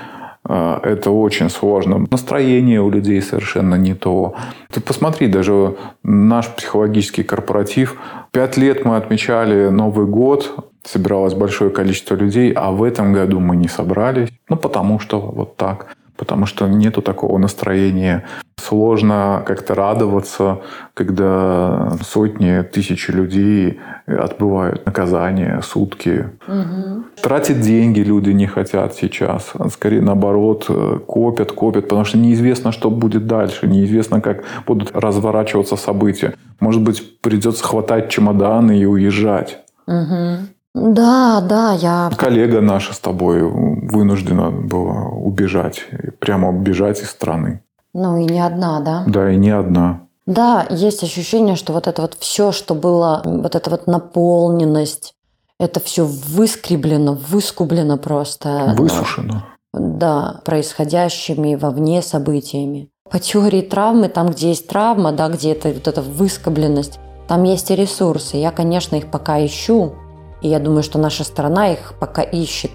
А, 0.48 0.79
Это 0.84 1.12
очень 1.12 1.51
сложно. 1.51 2.07
Настроение 2.10 2.81
у 2.81 2.89
людей 2.89 3.22
совершенно 3.22 3.75
не 3.75 3.93
то. 3.93 4.34
Ты 4.72 4.81
посмотри, 4.81 5.27
даже 5.27 5.75
наш 6.01 6.48
психологический 6.48 7.22
корпоратив. 7.24 7.98
Пять 8.31 8.57
лет 8.57 8.84
мы 8.84 8.98
отмечали 8.98 9.69
Новый 9.69 10.07
год, 10.07 10.55
собиралось 10.85 11.33
большое 11.33 11.71
количество 11.71 12.15
людей, 12.15 12.51
а 12.53 12.71
в 12.71 12.83
этом 12.83 13.13
году 13.13 13.39
мы 13.39 13.55
не 13.55 13.67
собрались. 13.67 14.29
Ну, 14.49 14.55
потому 14.55 14.99
что 14.99 15.19
вот 15.19 15.57
так. 15.57 15.95
Потому 16.17 16.45
что 16.45 16.67
нету 16.67 17.01
такого 17.01 17.37
настроения. 17.37 18.23
Сложно 18.57 19.43
как-то 19.45 19.75
радоваться, 19.75 20.61
когда 20.93 21.97
сотни, 22.01 22.61
тысячи 22.61 23.11
людей 23.11 23.81
отбывают 24.07 24.85
наказание, 24.85 25.61
сутки. 25.61 26.29
Тратить 27.21 27.59
деньги 27.59 27.99
люди 27.99 28.29
не 28.29 28.47
хотят 28.47 28.95
сейчас. 28.95 29.51
Скорее 29.73 30.01
наоборот, 30.01 30.67
э, 30.69 30.99
копят, 31.05 31.51
копят, 31.51 31.83
потому 31.83 32.05
что 32.05 32.17
неизвестно, 32.17 32.71
что 32.71 32.89
будет 32.89 33.27
дальше. 33.27 33.67
Неизвестно, 33.67 34.21
как 34.21 34.43
будут 34.65 34.91
разворачиваться 34.95 35.75
события. 35.75 36.33
Может 36.61 36.81
быть, 36.81 37.19
придется 37.19 37.63
хватать 37.63 38.09
чемоданы 38.09 38.79
и 38.79 38.85
уезжать. 38.85 39.59
Мгм. 39.85 40.54
Да, 40.75 41.39
да, 41.39 41.72
я... 41.72 42.12
Коллега 42.17 42.60
наша 42.60 42.94
с 42.94 43.00
тобой 43.00 43.41
вынуждена 43.41 44.51
была 44.51 45.08
убежать. 45.08 45.86
Прямо 46.20 46.50
убежать 46.50 47.01
из 47.01 47.10
страны. 47.10 47.62
Ну 47.94 48.17
и 48.17 48.25
не 48.25 48.41
одна, 48.41 48.82
да? 48.82 49.03
Да, 49.08 49.32
и 49.32 49.38
не 49.38 49.51
одна. 49.51 50.01
Да, 50.25 50.65
есть 50.70 51.01
ощущение, 51.01 51.55
что 51.55 51.72
вот 51.72 51.88
это 51.88 52.01
вот 52.01 52.17
все, 52.20 52.51
что 52.51 52.75
было, 52.75 53.22
вот 53.24 53.55
эта 53.55 53.70
вот 53.70 53.88
наполненность, 53.88 55.13
это 55.62 55.79
все 55.79 56.03
выскреблено, 56.03 57.13
выскублено 57.13 57.98
просто. 57.98 58.74
Высушена. 58.77 59.46
Да, 59.72 60.41
происходящими 60.44 61.55
вовне 61.55 62.01
событиями. 62.01 62.89
По 63.10 63.20
теории 63.20 63.62
травмы, 63.62 64.10
там, 64.10 64.27
где 64.27 64.50
есть 64.50 64.67
травма, 64.67 65.13
да, 65.13 65.29
где 65.29 65.53
это 65.53 65.70
вот 65.70 65.88
эта 65.88 66.01
выскобленность, 66.01 67.00
там 67.29 67.44
есть 67.44 67.72
и 67.72 67.75
ресурсы. 67.75 68.36
Я, 68.36 68.51
конечно, 68.51 68.98
их 68.98 69.10
пока 69.10 69.44
ищу, 69.46 69.94
и 70.45 70.47
я 70.47 70.59
думаю, 70.59 70.83
что 70.83 70.99
наша 70.99 71.23
страна 71.23 71.71
их 71.73 71.95
пока 71.99 72.21
ищет. 72.21 72.69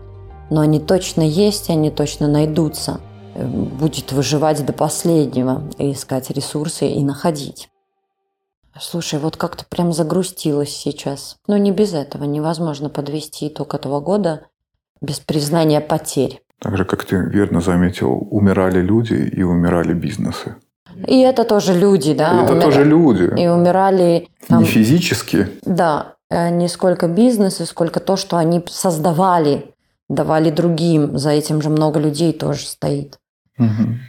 Но 0.50 0.60
они 0.60 0.80
точно 0.80 1.22
есть, 1.22 1.68
и 1.68 1.72
они 1.72 1.90
точно 1.92 2.26
найдутся. 2.26 3.00
Э, 3.36 3.46
Будет 3.46 4.10
выживать 4.10 4.66
до 4.66 4.72
последнего, 4.72 5.62
и 5.78 5.92
искать 5.92 6.30
ресурсы 6.30 6.88
и 6.88 7.04
находить. 7.04 7.68
Слушай, 8.80 9.20
вот 9.20 9.36
как-то 9.36 9.64
прям 9.68 9.92
загрустилось 9.92 10.74
сейчас. 10.76 11.36
Но 11.46 11.56
не 11.58 11.70
без 11.70 11.94
этого. 11.94 12.24
Невозможно 12.24 12.88
подвести 12.90 13.46
итог 13.46 13.74
этого 13.74 14.00
года 14.00 14.46
без 15.00 15.20
признания 15.20 15.80
потерь. 15.80 16.42
Так 16.58 16.76
же, 16.76 16.84
как 16.84 17.04
ты 17.04 17.16
верно 17.16 17.60
заметил, 17.60 18.26
умирали 18.32 18.80
люди 18.80 19.14
и 19.14 19.42
умирали 19.44 19.92
бизнесы. 19.94 20.56
И 21.06 21.20
это 21.20 21.44
тоже 21.44 21.72
люди, 21.78 22.14
да? 22.14 22.42
Это 22.42 22.52
умира- 22.54 22.62
тоже 22.62 22.84
люди. 22.84 23.40
И 23.40 23.46
умирали 23.46 24.28
там, 24.48 24.58
Не 24.60 24.64
физически. 24.64 25.46
да, 25.64 26.14
не 26.30 26.68
сколько 26.68 27.08
бизнесы, 27.08 27.66
сколько 27.66 28.00
то, 28.00 28.16
что 28.16 28.37
они 28.37 28.64
создавали, 28.68 29.75
давали 30.08 30.50
другим. 30.50 31.18
За 31.18 31.30
этим 31.30 31.62
же 31.62 31.70
много 31.70 31.99
людей 31.99 32.32
тоже 32.32 32.66
стоит. 32.66 33.18
Мгм. 33.58 34.00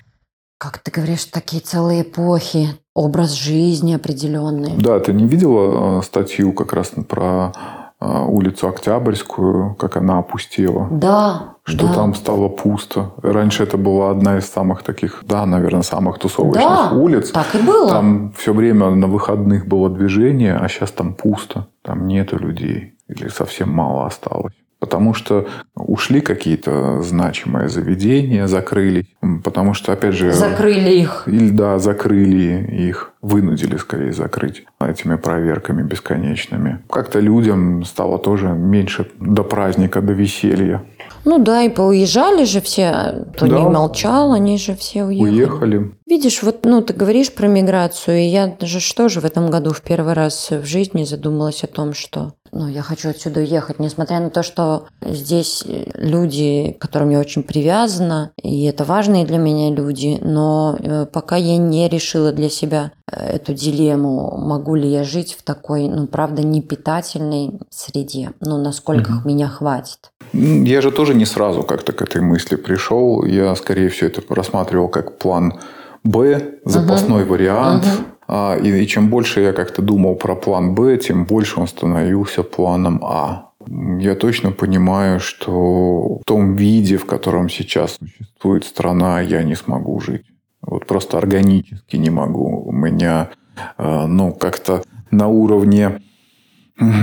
Как 0.58 0.78
ты 0.78 0.92
говоришь, 0.92 1.26
такие 1.26 1.62
целые 1.62 2.04
эпохи, 2.04 2.70
образ 2.94 3.32
жизни 3.32 3.94
определенный. 3.96 4.74
Да, 4.78 5.00
ты 5.00 5.14
не 5.14 5.26
видела 5.26 6.00
э, 6.00 6.04
статью 6.04 6.54
как 6.54 6.74
раз 6.74 6.92
про 7.08 7.52
э, 7.56 7.81
улицу 8.02 8.68
Октябрьскую, 8.68 9.76
как 9.76 9.98
она 9.98 10.18
опустела? 10.20 10.88
Да, 10.92 11.56
Что 11.64 11.88
да. 11.88 11.94
там 11.94 12.16
стало 12.16 12.50
пусто. 12.50 13.12
Раньше 13.22 13.64
это 13.64 13.78
была 13.78 14.10
одна 14.12 14.38
из 14.38 14.46
самых 14.50 14.84
таких, 14.84 15.24
да, 15.28 15.46
наверное, 15.46 15.84
самых 15.84 16.18
тусовочных 16.20 16.64
Да, 16.64 16.92
улиц. 16.92 17.32
так 17.32 17.54
и 17.56 17.60
было. 17.62 17.90
Там 17.90 18.34
все 18.38 18.54
время 18.54 18.90
на 18.90 19.08
выходных 19.08 19.68
было 19.68 19.90
движение, 19.90 20.56
а 20.56 20.68
сейчас 20.68 20.92
там 20.92 21.14
пусто. 21.14 21.68
Там 21.84 22.08
нету 22.08 22.38
людей. 22.38 22.94
Или 23.08 23.28
совсем 23.28 23.70
мало 23.72 24.06
осталось. 24.06 24.54
Потому 24.92 25.14
что 25.14 25.48
ушли 25.74 26.20
какие-то 26.20 27.02
значимые 27.02 27.70
заведения, 27.70 28.46
закрыли. 28.46 29.08
Потому 29.42 29.74
что, 29.74 29.94
опять 29.94 30.16
же... 30.16 30.34
Закрыли 30.34 30.90
их. 30.90 31.24
Или, 31.28 31.50
да, 31.50 31.80
закрыли 31.80 32.68
их, 32.90 33.14
вынудили 33.22 33.78
скорее 33.78 34.12
закрыть 34.12 34.66
этими 34.82 35.16
проверками 35.16 35.82
бесконечными. 35.82 36.80
Как-то 36.90 37.22
людям 37.22 37.86
стало 37.86 38.20
тоже 38.20 38.50
меньше 38.50 39.10
до 39.18 39.46
праздника, 39.46 40.02
до 40.02 40.12
веселья. 40.12 40.84
Ну 41.24 41.38
да, 41.40 41.62
и 41.62 41.70
поуезжали 41.70 42.44
же 42.44 42.60
все. 42.60 43.26
Кто 43.36 43.48
Да. 43.48 43.60
не 43.60 43.70
молчал, 43.70 44.34
они 44.34 44.58
же 44.58 44.76
все 44.76 45.06
уехали. 45.06 45.32
Уехали. 45.32 45.92
Видишь, 46.06 46.44
вот, 46.44 46.66
ну, 46.66 46.82
ты 46.82 46.94
говоришь 46.94 47.32
про 47.32 47.48
миграцию, 47.48 48.18
и 48.18 48.24
я 48.24 48.48
даже 48.48 48.82
что 48.82 49.08
же 49.08 49.22
в 49.22 49.26
этом 49.26 49.50
году 49.50 49.72
в 49.72 49.82
первый 49.82 50.14
раз 50.16 50.50
в 50.50 50.66
жизни 50.66 51.06
задумалась 51.06 51.64
о 51.64 51.68
том, 51.68 51.94
что, 51.94 52.34
ну, 52.52 52.68
я 52.68 52.82
хочу 52.82 53.10
отсюда 53.10 53.40
уехать, 53.40 53.80
несмотря 53.80 54.20
на 54.20 54.30
то, 54.30 54.44
что 54.44 54.88
здесь 55.02 55.64
люди, 55.96 56.76
к 56.78 56.82
которым 56.82 57.10
я 57.10 57.20
очень 57.20 57.44
привязана, 57.44 58.32
и 58.42 58.66
это 58.66 58.84
важные 58.84 59.26
для 59.26 59.38
меня 59.38 59.74
люди, 59.74 60.20
но 60.22 60.78
э, 60.80 61.06
пока 61.06 61.36
я 61.38 61.58
не 61.58 61.88
решила 61.88 62.32
для 62.32 62.50
себя 62.50 62.92
э, 63.12 63.36
эту 63.36 63.54
дилемму, 63.54 64.38
могу 64.38 64.76
ли 64.76 64.90
я 64.90 65.04
жить 65.04 65.36
в 65.40 65.44
такой, 65.44 65.88
ну, 65.88 66.08
правда, 66.08 66.44
непитательной 66.44 67.60
среде, 67.70 68.32
ну, 68.42 68.58
насколько 68.58 69.14
меня 69.26 69.48
хватит. 69.48 70.12
Я 70.34 70.82
же 70.82 70.92
тоже 70.92 71.14
не 71.14 71.26
сразу 71.26 71.64
как-то 71.64 71.94
к 71.94 72.02
этой 72.02 72.22
мысли 72.22 72.56
пришел. 72.56 73.26
Я 73.26 73.56
скорее 73.56 73.90
все 73.90 74.08
это 74.08 74.22
рассматривал 74.30 74.88
как 74.88 75.18
план 75.18 75.60
Б, 76.04 76.56
запасной 76.66 77.26
вариант. 77.26 77.86
А, 77.86 78.11
и, 78.32 78.84
и 78.84 78.88
чем 78.88 79.10
больше 79.10 79.42
я 79.42 79.54
как-то 79.54 79.82
думал 79.82 80.16
про 80.16 80.36
план 80.36 80.74
Б, 80.74 80.98
тем 80.98 81.26
больше 81.26 81.60
он 81.60 81.68
становился 81.68 82.44
планом 82.44 83.02
А. 83.04 83.52
Я 84.00 84.16
точно 84.16 84.52
понимаю, 84.52 85.20
что 85.20 86.20
в 86.20 86.24
том 86.26 86.56
виде, 86.56 86.98
в 86.98 87.06
котором 87.06 87.50
сейчас 87.50 87.98
существует 88.00 88.64
страна, 88.64 89.22
я 89.22 89.44
не 89.44 89.56
смогу 89.56 90.00
жить. 90.00 90.26
Вот 90.62 90.86
просто 90.86 91.18
органически 91.18 91.98
не 91.98 92.10
могу. 92.10 92.64
У 92.66 92.72
меня, 92.72 93.32
э, 93.78 94.06
ну, 94.08 94.32
как-то 94.32 94.84
на 95.12 95.28
уровне 95.28 96.02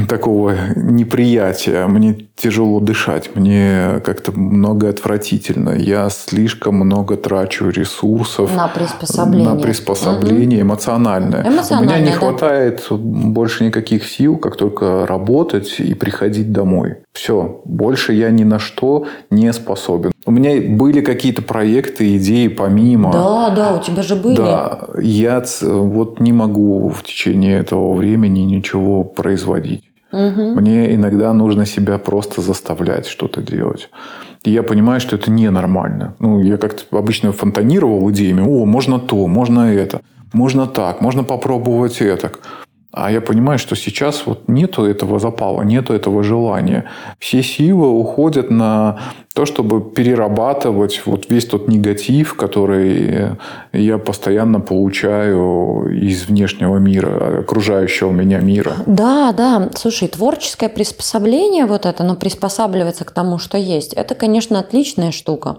такого 0.08 0.54
неприятия. 0.76 1.86
Мне 1.86 2.28
тяжело 2.36 2.80
дышать, 2.80 3.34
мне 3.34 4.00
как-то 4.04 4.32
много 4.32 4.88
отвратительно. 4.88 5.70
Я 5.70 6.08
слишком 6.10 6.76
много 6.76 7.16
трачу 7.16 7.68
ресурсов 7.70 8.54
на 8.54 8.68
приспособление, 8.68 9.48
на 9.48 9.60
приспособление 9.60 10.60
угу. 10.60 10.68
эмоциональное. 10.68 11.46
эмоциональное. 11.46 11.78
У 11.78 11.82
меня 11.82 12.10
не 12.10 12.12
да? 12.12 12.18
хватает 12.18 12.86
больше 12.90 13.64
никаких 13.64 14.06
сил, 14.06 14.36
как 14.36 14.56
только 14.56 15.06
работать 15.06 15.80
и 15.80 15.94
приходить 15.94 16.52
домой. 16.52 16.96
Все, 17.12 17.60
больше 17.64 18.12
я 18.12 18.30
ни 18.30 18.44
на 18.44 18.58
что 18.58 19.06
не 19.30 19.52
способен. 19.52 20.12
У 20.26 20.30
меня 20.30 20.60
были 20.76 21.00
какие-то 21.00 21.42
проекты, 21.42 22.16
идеи 22.16 22.48
помимо. 22.48 23.12
Да, 23.12 23.50
да, 23.50 23.74
у 23.76 23.82
тебя 23.82 24.02
же 24.02 24.16
были. 24.16 24.36
Да, 24.36 24.88
я 25.00 25.42
вот 25.62 26.20
не 26.20 26.32
могу 26.32 26.88
в 26.90 27.02
течение 27.02 27.58
этого 27.58 27.94
времени 27.94 28.40
ничего 28.40 29.04
производить. 29.04 29.84
Угу. 30.12 30.60
Мне 30.60 30.94
иногда 30.94 31.32
нужно 31.32 31.66
себя 31.66 31.98
просто 31.98 32.40
заставлять 32.40 33.06
что-то 33.06 33.42
делать. 33.42 33.90
И 34.44 34.50
я 34.50 34.62
понимаю, 34.62 35.00
что 35.00 35.16
это 35.16 35.30
ненормально. 35.30 36.14
Ну, 36.18 36.40
я 36.40 36.56
как-то 36.56 36.96
обычно 36.96 37.32
фонтанировал 37.32 38.10
идеями. 38.10 38.40
О, 38.40 38.64
можно 38.64 38.98
то, 38.98 39.26
можно 39.26 39.72
это, 39.72 40.00
можно 40.32 40.66
так, 40.66 41.00
можно 41.00 41.24
попробовать 41.24 42.00
это. 42.00 42.32
А 42.90 43.12
я 43.12 43.20
понимаю, 43.20 43.58
что 43.58 43.76
сейчас 43.76 44.24
вот 44.24 44.48
нету 44.48 44.84
этого 44.84 45.18
запала, 45.18 45.60
нету 45.62 45.92
этого 45.92 46.22
желания. 46.22 46.84
Все 47.18 47.42
силы 47.42 47.86
уходят 47.90 48.50
на 48.50 48.98
то, 49.34 49.44
чтобы 49.44 49.82
перерабатывать 49.82 51.02
вот 51.04 51.30
весь 51.30 51.44
тот 51.44 51.68
негатив, 51.68 52.34
который 52.34 53.36
я 53.74 53.98
постоянно 53.98 54.60
получаю 54.60 55.86
из 55.94 56.26
внешнего 56.26 56.78
мира, 56.78 57.40
окружающего 57.40 58.10
меня 58.10 58.40
мира. 58.40 58.72
Да, 58.86 59.32
да. 59.32 59.68
Слушай, 59.74 60.08
творческое 60.08 60.70
приспособление 60.70 61.66
вот 61.66 61.84
это, 61.84 62.04
но 62.04 62.16
приспосабливаться 62.16 63.04
к 63.04 63.10
тому, 63.10 63.38
что 63.38 63.58
есть, 63.58 63.92
это, 63.92 64.14
конечно, 64.14 64.58
отличная 64.58 65.12
штука. 65.12 65.58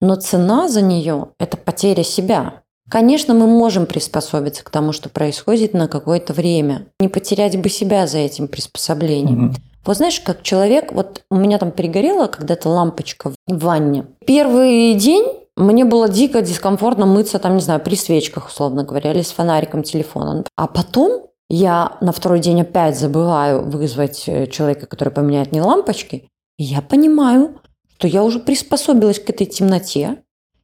Но 0.00 0.16
цена 0.16 0.68
за 0.68 0.82
нее– 0.82 1.28
это 1.38 1.56
потеря 1.56 2.02
себя. 2.02 2.63
Конечно, 2.90 3.34
мы 3.34 3.46
можем 3.46 3.86
приспособиться 3.86 4.62
к 4.62 4.70
тому, 4.70 4.92
что 4.92 5.08
происходит 5.08 5.72
на 5.72 5.88
какое-то 5.88 6.32
время. 6.32 6.86
Не 7.00 7.08
потерять 7.08 7.60
бы 7.60 7.68
себя 7.68 8.06
за 8.06 8.18
этим 8.18 8.46
приспособлением. 8.46 9.46
Угу. 9.46 9.54
Вот 9.86 9.96
знаешь, 9.96 10.20
как 10.20 10.42
человек, 10.42 10.92
вот 10.92 11.22
у 11.30 11.36
меня 11.36 11.58
там 11.58 11.70
перегорела 11.70 12.26
когда-то 12.26 12.68
лампочка 12.68 13.30
в 13.30 13.36
ванне. 13.48 14.06
Первый 14.26 14.94
день 14.94 15.24
мне 15.56 15.84
было 15.84 16.08
дико 16.08 16.42
дискомфортно 16.42 17.06
мыться 17.06 17.38
там, 17.38 17.56
не 17.56 17.62
знаю, 17.62 17.80
при 17.80 17.94
свечках, 17.94 18.48
условно 18.48 18.84
говоря, 18.84 19.12
или 19.12 19.22
с 19.22 19.30
фонариком 19.30 19.82
телефона. 19.82 20.44
А 20.56 20.66
потом 20.66 21.26
я 21.48 21.96
на 22.00 22.12
второй 22.12 22.40
день 22.40 22.62
опять 22.62 22.98
забываю 22.98 23.62
вызвать 23.62 24.24
э, 24.26 24.46
человека, 24.46 24.86
который 24.86 25.10
поменяет 25.10 25.52
мне 25.52 25.62
лампочки. 25.62 26.28
И 26.58 26.64
я 26.64 26.80
понимаю, 26.82 27.60
что 27.96 28.08
я 28.08 28.24
уже 28.24 28.40
приспособилась 28.40 29.20
к 29.20 29.30
этой 29.30 29.46
темноте, 29.46 30.18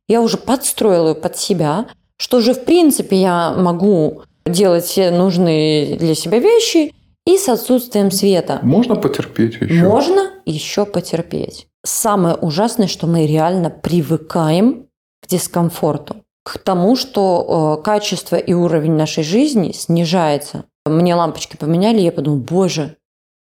я 0.08 0.20
уже 0.20 0.36
подстроила 0.36 1.10
ее 1.10 1.14
под 1.14 1.36
себя, 1.36 1.86
что 2.20 2.40
же 2.40 2.52
в 2.52 2.64
принципе 2.64 3.16
я 3.16 3.52
могу 3.52 4.22
делать 4.44 4.84
все 4.84 5.10
нужные 5.10 5.96
для 5.96 6.14
себя 6.14 6.38
вещи 6.38 6.92
и 7.26 7.38
с 7.38 7.48
отсутствием 7.48 8.10
света. 8.10 8.60
Можно 8.62 8.96
потерпеть 8.96 9.54
еще. 9.54 9.88
Можно 9.88 10.30
еще 10.44 10.84
потерпеть. 10.84 11.66
Самое 11.82 12.34
ужасное, 12.34 12.88
что 12.88 13.06
мы 13.06 13.26
реально 13.26 13.70
привыкаем 13.70 14.86
к 15.22 15.28
дискомфорту, 15.28 16.16
к 16.44 16.58
тому, 16.58 16.94
что 16.94 17.78
э, 17.78 17.82
качество 17.82 18.36
и 18.36 18.52
уровень 18.52 18.96
нашей 18.96 19.24
жизни 19.24 19.72
снижается. 19.72 20.64
Мне 20.84 21.14
лампочки 21.14 21.56
поменяли, 21.56 22.00
я 22.00 22.12
подумала, 22.12 22.40
боже, 22.40 22.96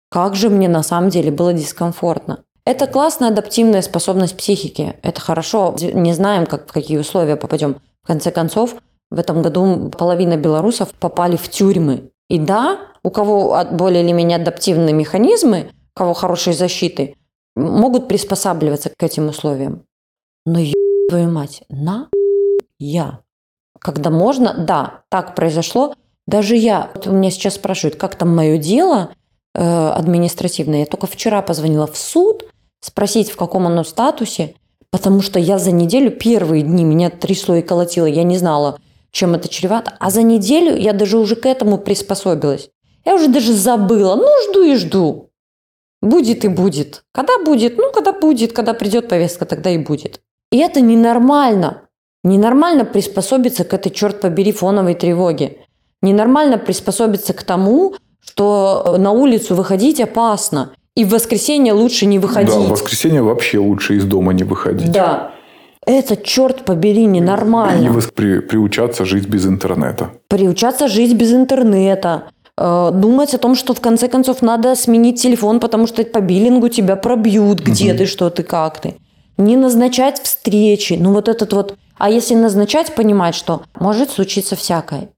как 0.10 0.36
же 0.36 0.50
мне 0.50 0.70
на 0.70 0.84
самом 0.84 1.10
деле 1.10 1.30
было 1.30 1.52
дискомфортно. 1.52 2.44
Это 2.64 2.88
классная 2.88 3.30
адаптивная 3.30 3.82
способность 3.82 4.38
психики. 4.38 4.96
Это 5.02 5.20
хорошо. 5.20 5.76
Не 5.82 6.14
знаем, 6.14 6.46
как, 6.46 6.70
в 6.70 6.72
какие 6.72 7.00
условия 7.00 7.36
попадем. 7.36 7.78
В 8.04 8.08
конце 8.08 8.32
концов, 8.32 8.76
в 9.10 9.20
этом 9.20 9.42
году 9.42 9.90
половина 9.90 10.38
белорусов 10.38 10.94
попали 10.94 11.36
в 11.36 11.50
тюрьмы. 11.50 12.12
И 12.30 12.40
да, 12.40 12.80
у 13.04 13.10
кого 13.10 13.66
более 13.72 14.04
или 14.04 14.12
менее 14.12 14.38
адаптивные 14.38 14.94
механизмы, 14.94 15.72
у 15.94 16.00
кого 16.00 16.14
хорошие 16.14 16.54
защиты, 16.54 17.16
могут 17.56 18.08
приспосабливаться 18.08 18.90
к 18.90 19.04
этим 19.04 19.28
условиям. 19.28 19.84
Но 20.46 20.60
твою 21.10 21.30
мать, 21.30 21.64
на 21.70 22.10
я. 22.80 23.20
Когда 23.80 24.10
можно, 24.10 24.54
да, 24.54 25.04
так 25.10 25.36
произошло. 25.36 25.94
Даже 26.28 26.56
я, 26.56 26.90
вот 26.94 27.08
меня 27.08 27.32
сейчас 27.32 27.56
спрашивают, 27.56 27.98
как 27.98 28.16
там 28.16 28.34
мое 28.36 28.58
дело 28.58 29.12
э, 29.54 29.90
административное. 29.90 30.80
Я 30.80 30.86
только 30.86 31.08
вчера 31.08 31.42
позвонила 31.42 31.88
в 31.88 31.98
суд, 31.98 32.46
спросить, 32.80 33.32
в 33.32 33.36
каком 33.36 33.68
оно 33.68 33.84
статусе. 33.84 34.56
Потому 34.92 35.22
что 35.22 35.40
я 35.40 35.58
за 35.58 35.72
неделю, 35.72 36.12
первые 36.12 36.64
дни 36.64 36.84
меня 36.84 37.10
трясло 37.10 37.56
и 37.56 37.62
колотило, 37.62 38.06
я 38.06 38.24
не 38.24 38.38
знала, 38.38 38.78
чем 39.12 39.34
это 39.34 39.48
чревато. 39.48 39.94
А 40.00 40.10
за 40.10 40.22
неделю 40.22 40.76
я 40.76 40.94
даже 40.94 41.18
уже 41.18 41.36
к 41.36 41.46
этому 41.46 41.78
приспособилась. 41.78 42.70
Я 43.06 43.16
уже 43.16 43.30
даже 43.30 43.54
забыла. 43.54 44.16
Ну, 44.16 44.28
жду 44.50 44.64
и 44.64 44.76
жду. 44.76 45.30
Будет 46.02 46.46
и 46.46 46.48
будет. 46.48 47.04
Когда 47.14 47.38
будет? 47.40 47.78
Ну, 47.78 47.92
когда 47.92 48.12
будет. 48.12 48.54
Когда 48.54 48.74
придет 48.74 49.08
повестка, 49.08 49.46
тогда 49.46 49.70
и 49.70 49.78
будет. 49.78 50.22
И 50.52 50.58
это 50.58 50.82
ненормально. 50.82 51.84
Ненормально 52.24 52.86
приспособиться 52.86 53.64
к 53.64 53.74
этой, 53.74 53.92
черт 53.92 54.22
побери, 54.22 54.52
фоновой 54.52 54.96
тревоге. 54.96 55.58
Ненормально 56.02 56.58
приспособиться 56.58 57.34
к 57.34 57.44
тому, 57.44 57.96
что 58.20 58.96
на 59.00 59.12
улицу 59.12 59.56
выходить 59.56 60.00
опасно. 60.00 60.74
И 60.96 61.06
в 61.06 61.10
воскресенье 61.10 61.74
лучше 61.74 62.06
не 62.06 62.20
выходить. 62.20 62.54
Да, 62.54 62.60
в 62.60 62.70
воскресенье 62.70 63.22
вообще 63.22 63.60
лучше 63.60 63.96
из 63.96 64.04
дома 64.06 64.34
не 64.34 64.44
выходить. 64.44 64.92
Да. 64.92 65.32
Это, 65.86 66.16
черт 66.16 66.64
побери, 66.66 67.06
ненормально. 67.06 67.98
И 67.98 68.02
при, 68.14 68.40
приучаться 68.40 69.06
жить 69.06 69.28
без 69.28 69.46
интернета. 69.48 70.12
Приучаться 70.28 70.88
жить 70.88 71.16
без 71.16 71.34
интернета. 71.34 72.26
Э, 72.58 72.92
думать 72.94 73.34
о 73.34 73.38
том, 73.38 73.56
что 73.56 73.74
в 73.74 73.80
конце 73.80 74.08
концов 74.08 74.42
надо 74.42 74.76
сменить 74.76 75.22
телефон, 75.22 75.60
потому 75.60 75.88
что 75.88 76.04
по 76.04 76.20
биллингу 76.20 76.70
тебя 76.70 76.96
пробьют, 76.96 77.62
где 77.62 77.92
угу. 77.92 77.98
ты, 77.98 78.06
что 78.06 78.30
ты, 78.30 78.44
как 78.44 78.80
ты. 78.80 78.96
Не 79.38 79.56
назначать 79.56 80.22
встречи. 80.22 80.98
Ну 81.00 81.14
вот 81.14 81.28
этот 81.28 81.54
вот... 81.54 81.76
А 81.98 82.10
если 82.10 82.36
назначать, 82.36 82.94
понимать, 82.94 83.34
что 83.34 83.64
может 83.80 84.12
случиться 84.12 84.56
всякое. 84.56 85.10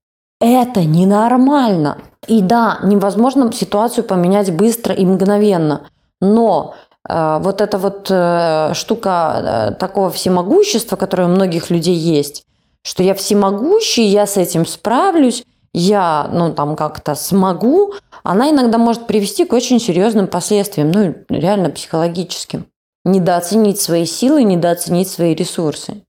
Это 0.46 0.84
ненормально. 0.84 2.00
И 2.28 2.42
да, 2.42 2.80
невозможно 2.84 3.50
ситуацию 3.54 4.04
поменять 4.04 4.54
быстро 4.54 4.94
и 4.94 5.06
мгновенно. 5.06 5.88
Но 6.20 6.76
э, 7.08 7.40
вот 7.42 7.62
эта 7.62 7.78
вот 7.78 8.08
э, 8.10 8.74
штука 8.74 9.72
э, 9.72 9.76
такого 9.76 10.10
всемогущества, 10.12 10.98
которое 10.98 11.30
у 11.30 11.32
многих 11.32 11.70
людей 11.70 11.96
есть, 11.96 12.44
что 12.82 13.04
я 13.04 13.14
всемогущий, 13.14 14.04
я 14.04 14.28
с 14.28 14.36
этим 14.36 14.66
справлюсь, 14.66 15.46
я, 15.74 16.30
ну, 16.34 16.54
там 16.54 16.76
как-то 16.76 17.16
смогу, 17.16 17.94
она 18.24 18.50
иногда 18.50 18.78
может 18.78 19.08
привести 19.08 19.46
к 19.46 19.54
очень 19.54 19.80
серьезным 19.80 20.28
последствиям, 20.28 20.92
ну, 20.92 21.16
реально 21.30 21.70
психологическим. 21.70 22.66
Недооценить 23.06 23.80
свои 23.80 24.06
силы, 24.06 24.44
недооценить 24.44 25.08
свои 25.08 25.36
ресурсы. 25.36 26.04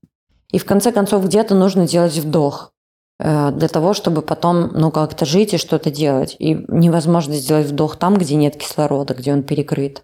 И 0.51 0.59
в 0.59 0.65
конце 0.65 0.91
концов 0.91 1.23
где-то 1.23 1.55
нужно 1.55 1.87
делать 1.87 2.17
вдох. 2.17 2.73
Э, 3.19 3.51
для 3.51 3.67
того, 3.67 3.93
чтобы 3.93 4.21
потом, 4.21 4.71
ну, 4.73 4.91
как-то 4.91 5.25
жить 5.25 5.53
и 5.53 5.57
что-то 5.57 5.89
делать. 5.89 6.35
И 6.39 6.65
невозможно 6.67 7.35
сделать 7.35 7.67
вдох 7.67 7.95
там, 7.97 8.17
где 8.17 8.35
нет 8.35 8.57
кислорода, 8.57 9.13
где 9.13 9.33
он 9.33 9.43
перекрыт. 9.43 10.03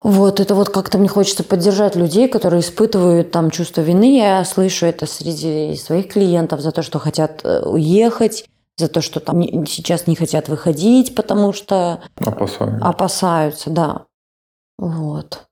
Вот, 0.00 0.38
это 0.38 0.54
вот 0.54 0.68
как-то 0.68 0.98
мне 0.98 1.08
хочется 1.08 1.42
поддержать 1.42 1.96
людей, 1.96 2.28
которые 2.28 2.60
испытывают 2.60 3.32
там 3.32 3.50
чувство 3.50 3.80
вины. 3.80 4.16
Я 4.16 4.44
слышу 4.44 4.86
это 4.86 5.06
среди 5.06 5.74
своих 5.76 6.12
клиентов 6.12 6.60
за 6.60 6.70
то, 6.70 6.82
что 6.82 6.98
хотят 6.98 7.40
э, 7.44 7.62
уехать, 7.64 8.44
за 8.76 8.88
то, 8.88 9.00
что 9.00 9.18
там 9.18 9.42
сейчас 9.66 10.06
не 10.06 10.14
хотят 10.14 10.48
выходить, 10.48 11.16
потому 11.16 11.52
что 11.52 12.00
опасаются. 12.16 12.86
Опасаются, 12.86 13.70
да. 13.70 14.04
Вот. 14.78 15.46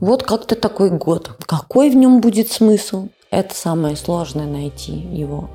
Вот 0.00 0.22
как-то 0.22 0.54
такой 0.54 0.90
год. 0.90 1.30
Какой 1.44 1.90
в 1.90 1.96
нем 1.96 2.22
будет 2.22 2.50
смысл? 2.50 3.08
Это 3.30 3.54
самое 3.54 3.96
сложное 3.96 4.46
найти 4.46 4.92
его. 4.92 5.50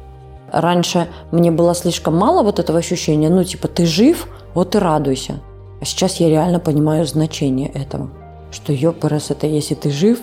Раньше 0.53 1.07
мне 1.31 1.51
было 1.51 1.73
слишком 1.73 2.15
мало 2.15 2.43
вот 2.43 2.59
этого 2.59 2.79
ощущения, 2.79 3.29
ну 3.29 3.43
типа 3.43 3.67
ты 3.67 3.85
жив, 3.85 4.27
вот 4.53 4.75
и 4.75 4.77
радуйся. 4.77 5.41
А 5.81 5.85
сейчас 5.85 6.19
я 6.19 6.29
реально 6.29 6.59
понимаю 6.59 7.05
значение 7.05 7.69
этого. 7.69 8.09
Что 8.51 8.71
ёпарас, 8.71 9.31
это 9.31 9.47
если 9.47 9.73
ты 9.73 9.89
жив, 9.89 10.19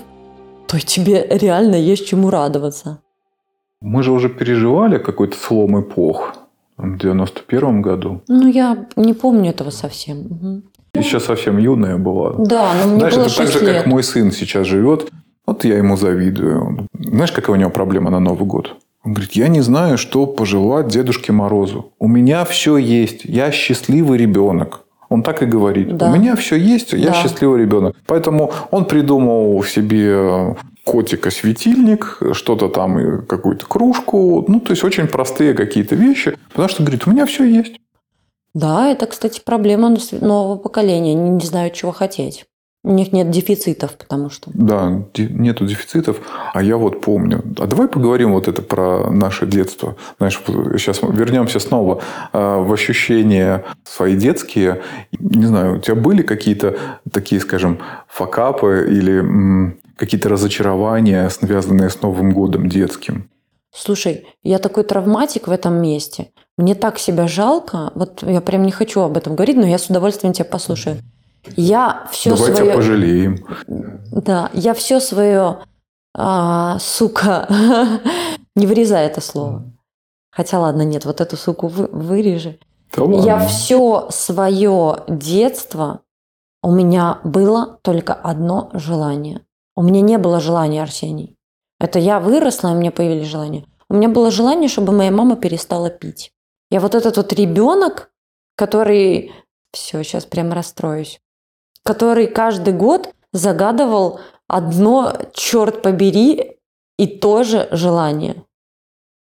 то 0.68 0.78
тебе 0.78 1.26
реально 1.28 1.74
есть 1.74 2.06
чему 2.06 2.30
радоваться. 2.30 3.00
Мы 3.80 4.02
же 4.02 4.12
уже 4.12 4.28
переживали 4.28 4.98
какой-то 4.98 5.36
слом 5.36 5.80
эпох. 5.80 6.34
В 6.76 6.96
91 6.96 7.82
году. 7.82 8.22
Ну, 8.28 8.48
я 8.48 8.86
не 8.96 9.12
помню 9.12 9.50
этого 9.50 9.70
совсем. 9.70 10.18
Угу. 10.20 10.62
Еще 10.94 11.20
совсем 11.20 11.58
юная 11.58 11.98
была. 11.98 12.34
Да, 12.38 12.72
но 12.80 12.88
мне 12.88 13.00
Знаешь, 13.00 13.14
было 13.14 13.24
это 13.26 13.36
так 13.36 13.46
6 13.48 13.52
же, 13.52 13.66
лет. 13.66 13.76
как 13.76 13.86
мой 13.86 14.02
сын 14.02 14.32
сейчас 14.32 14.66
живет. 14.66 15.10
Вот 15.46 15.64
я 15.64 15.76
ему 15.76 15.96
завидую. 15.96 16.86
Знаешь, 16.98 17.32
какая 17.32 17.52
у 17.52 17.56
него 17.56 17.70
проблема 17.70 18.10
на 18.10 18.20
Новый 18.20 18.46
год? 18.46 18.76
Он 19.04 19.14
говорит, 19.14 19.32
я 19.32 19.48
не 19.48 19.60
знаю, 19.62 19.96
что 19.96 20.26
пожелать 20.26 20.88
Дедушке 20.88 21.32
Морозу. 21.32 21.92
У 21.98 22.06
меня 22.06 22.44
все 22.44 22.76
есть. 22.76 23.24
Я 23.24 23.50
счастливый 23.50 24.18
ребенок. 24.18 24.84
Он 25.08 25.22
так 25.22 25.42
и 25.42 25.46
говорит. 25.46 25.96
Да. 25.96 26.10
У 26.10 26.14
меня 26.14 26.36
все 26.36 26.56
есть, 26.56 26.92
я 26.92 27.08
Да. 27.08 27.14
счастливый 27.14 27.60
ребенок. 27.62 27.96
Поэтому 28.06 28.52
он 28.70 28.84
придумал 28.84 29.62
себе 29.64 30.56
котика-светильник, 30.84 32.18
что-то 32.32 32.68
там, 32.68 33.24
какую-то 33.26 33.66
кружку. 33.66 34.44
Ну, 34.46 34.60
то 34.60 34.70
есть, 34.72 34.84
очень 34.84 35.06
простые 35.08 35.54
какие-то 35.54 35.94
вещи. 35.94 36.36
Потому 36.50 36.68
что, 36.68 36.82
говорит, 36.82 37.06
у 37.06 37.10
меня 37.10 37.26
все 37.26 37.44
есть. 37.44 37.80
Да, 38.54 38.88
это, 38.88 39.06
кстати, 39.06 39.40
проблема 39.44 39.96
нового 40.20 40.56
поколения. 40.56 41.12
Они 41.12 41.30
не 41.30 41.44
знают, 41.44 41.74
чего 41.74 41.92
хотеть. 41.92 42.46
У 42.82 42.92
них 42.92 43.12
нет 43.12 43.30
дефицитов, 43.30 43.98
потому 43.98 44.30
что... 44.30 44.50
Да, 44.54 45.02
нету 45.16 45.66
дефицитов. 45.66 46.20
А 46.54 46.62
я 46.62 46.78
вот 46.78 47.02
помню. 47.02 47.42
А 47.58 47.66
давай 47.66 47.88
поговорим 47.88 48.32
вот 48.32 48.48
это 48.48 48.62
про 48.62 49.10
наше 49.10 49.46
детство. 49.46 49.96
Знаешь, 50.16 50.40
сейчас 50.78 51.02
мы 51.02 51.12
вернемся 51.12 51.60
снова 51.60 52.00
э, 52.32 52.38
в 52.38 52.72
ощущения 52.72 53.64
свои 53.84 54.16
детские. 54.16 54.80
Не 55.18 55.44
знаю, 55.44 55.76
у 55.76 55.80
тебя 55.80 55.94
были 55.94 56.22
какие-то 56.22 56.76
такие, 57.12 57.40
скажем, 57.42 57.80
факапы 58.08 58.86
или 58.90 59.76
какие-то 59.96 60.30
разочарования, 60.30 61.28
связанные 61.28 61.90
с 61.90 62.00
Новым 62.00 62.32
годом 62.32 62.66
детским? 62.66 63.28
Слушай, 63.74 64.26
я 64.42 64.58
такой 64.58 64.84
травматик 64.84 65.48
в 65.48 65.50
этом 65.50 65.82
месте. 65.82 66.28
Мне 66.56 66.74
так 66.74 66.98
себя 66.98 67.28
жалко. 67.28 67.92
Вот 67.94 68.22
я 68.22 68.40
прям 68.40 68.62
не 68.62 68.72
хочу 68.72 69.02
об 69.02 69.18
этом 69.18 69.36
говорить, 69.36 69.56
но 69.56 69.66
я 69.66 69.76
с 69.76 69.90
удовольствием 69.90 70.32
тебя 70.32 70.46
послушаю. 70.46 70.96
Я 71.56 72.06
все 72.10 72.30
давай 72.30 72.46
тебя 72.46 72.56
свое... 72.56 72.74
пожалеем. 72.74 73.46
Да, 74.12 74.50
я 74.52 74.74
все 74.74 75.00
свое, 75.00 75.58
а, 76.14 76.78
сука, 76.78 77.48
не 78.54 78.66
вырезай 78.66 79.06
это 79.06 79.20
слово. 79.20 79.64
Хотя 80.30 80.60
ладно, 80.60 80.82
нет, 80.82 81.04
вот 81.04 81.20
эту 81.20 81.36
суку 81.36 81.68
вы- 81.68 81.88
вырежи. 81.88 82.58
Да 82.94 83.04
ладно. 83.04 83.24
Я 83.24 83.38
все 83.46 84.08
свое 84.10 85.04
детство, 85.08 86.00
у 86.62 86.70
меня 86.70 87.20
было 87.24 87.78
только 87.82 88.12
одно 88.12 88.70
желание. 88.74 89.42
У 89.76 89.82
меня 89.82 90.02
не 90.02 90.18
было 90.18 90.40
желания, 90.40 90.82
Арсений. 90.82 91.36
Это 91.78 91.98
я 91.98 92.20
выросла, 92.20 92.68
и 92.68 92.72
у 92.72 92.76
меня 92.76 92.90
появились 92.90 93.28
желания. 93.28 93.64
У 93.88 93.94
меня 93.94 94.08
было 94.08 94.30
желание, 94.30 94.68
чтобы 94.68 94.92
моя 94.92 95.10
мама 95.10 95.36
перестала 95.36 95.88
пить. 95.88 96.32
Я 96.70 96.80
вот 96.80 96.94
этот 96.94 97.16
вот 97.16 97.32
ребенок, 97.32 98.10
который... 98.56 99.32
Все, 99.72 100.02
сейчас 100.02 100.26
прям 100.26 100.52
расстроюсь. 100.52 101.20
Который 101.90 102.28
каждый 102.28 102.72
год 102.72 103.12
загадывал 103.32 104.20
одно, 104.46 105.12
черт 105.32 105.82
побери, 105.82 106.56
и 106.98 107.06
то 107.08 107.42
же 107.42 107.66
желание. 107.72 108.44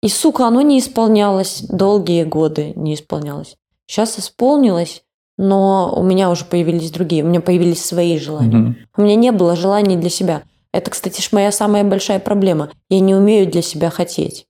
И, 0.01 0.09
сука, 0.09 0.47
оно 0.47 0.61
не 0.61 0.79
исполнялось 0.79 1.63
долгие 1.63 2.23
годы, 2.23 2.73
не 2.77 2.95
исполнялось. 2.95 3.57
Сейчас 3.89 4.17
исполнилось, 4.17 5.03
но 5.39 5.93
у 5.97 6.05
меня 6.05 6.31
уже 6.31 6.45
появились 6.45 6.93
другие, 6.93 7.25
у 7.25 7.27
меня 7.27 7.41
появились 7.41 7.85
свои 7.85 8.17
желания. 8.17 8.57
Мгм. 8.57 8.77
У 8.97 9.03
меня 9.03 9.17
не 9.17 9.33
было 9.33 9.57
желаний 9.57 9.97
для 9.97 10.11
себя. 10.11 10.43
Это, 10.73 10.93
кстати, 10.93 11.21
ж 11.21 11.33
моя 11.33 11.51
самая 11.51 11.83
большая 11.83 12.21
проблема. 12.21 12.71
Я 12.89 13.01
не 13.01 13.17
умею 13.17 13.51
для 13.51 13.63
себя 13.63 13.91
хотеть. 13.91 14.47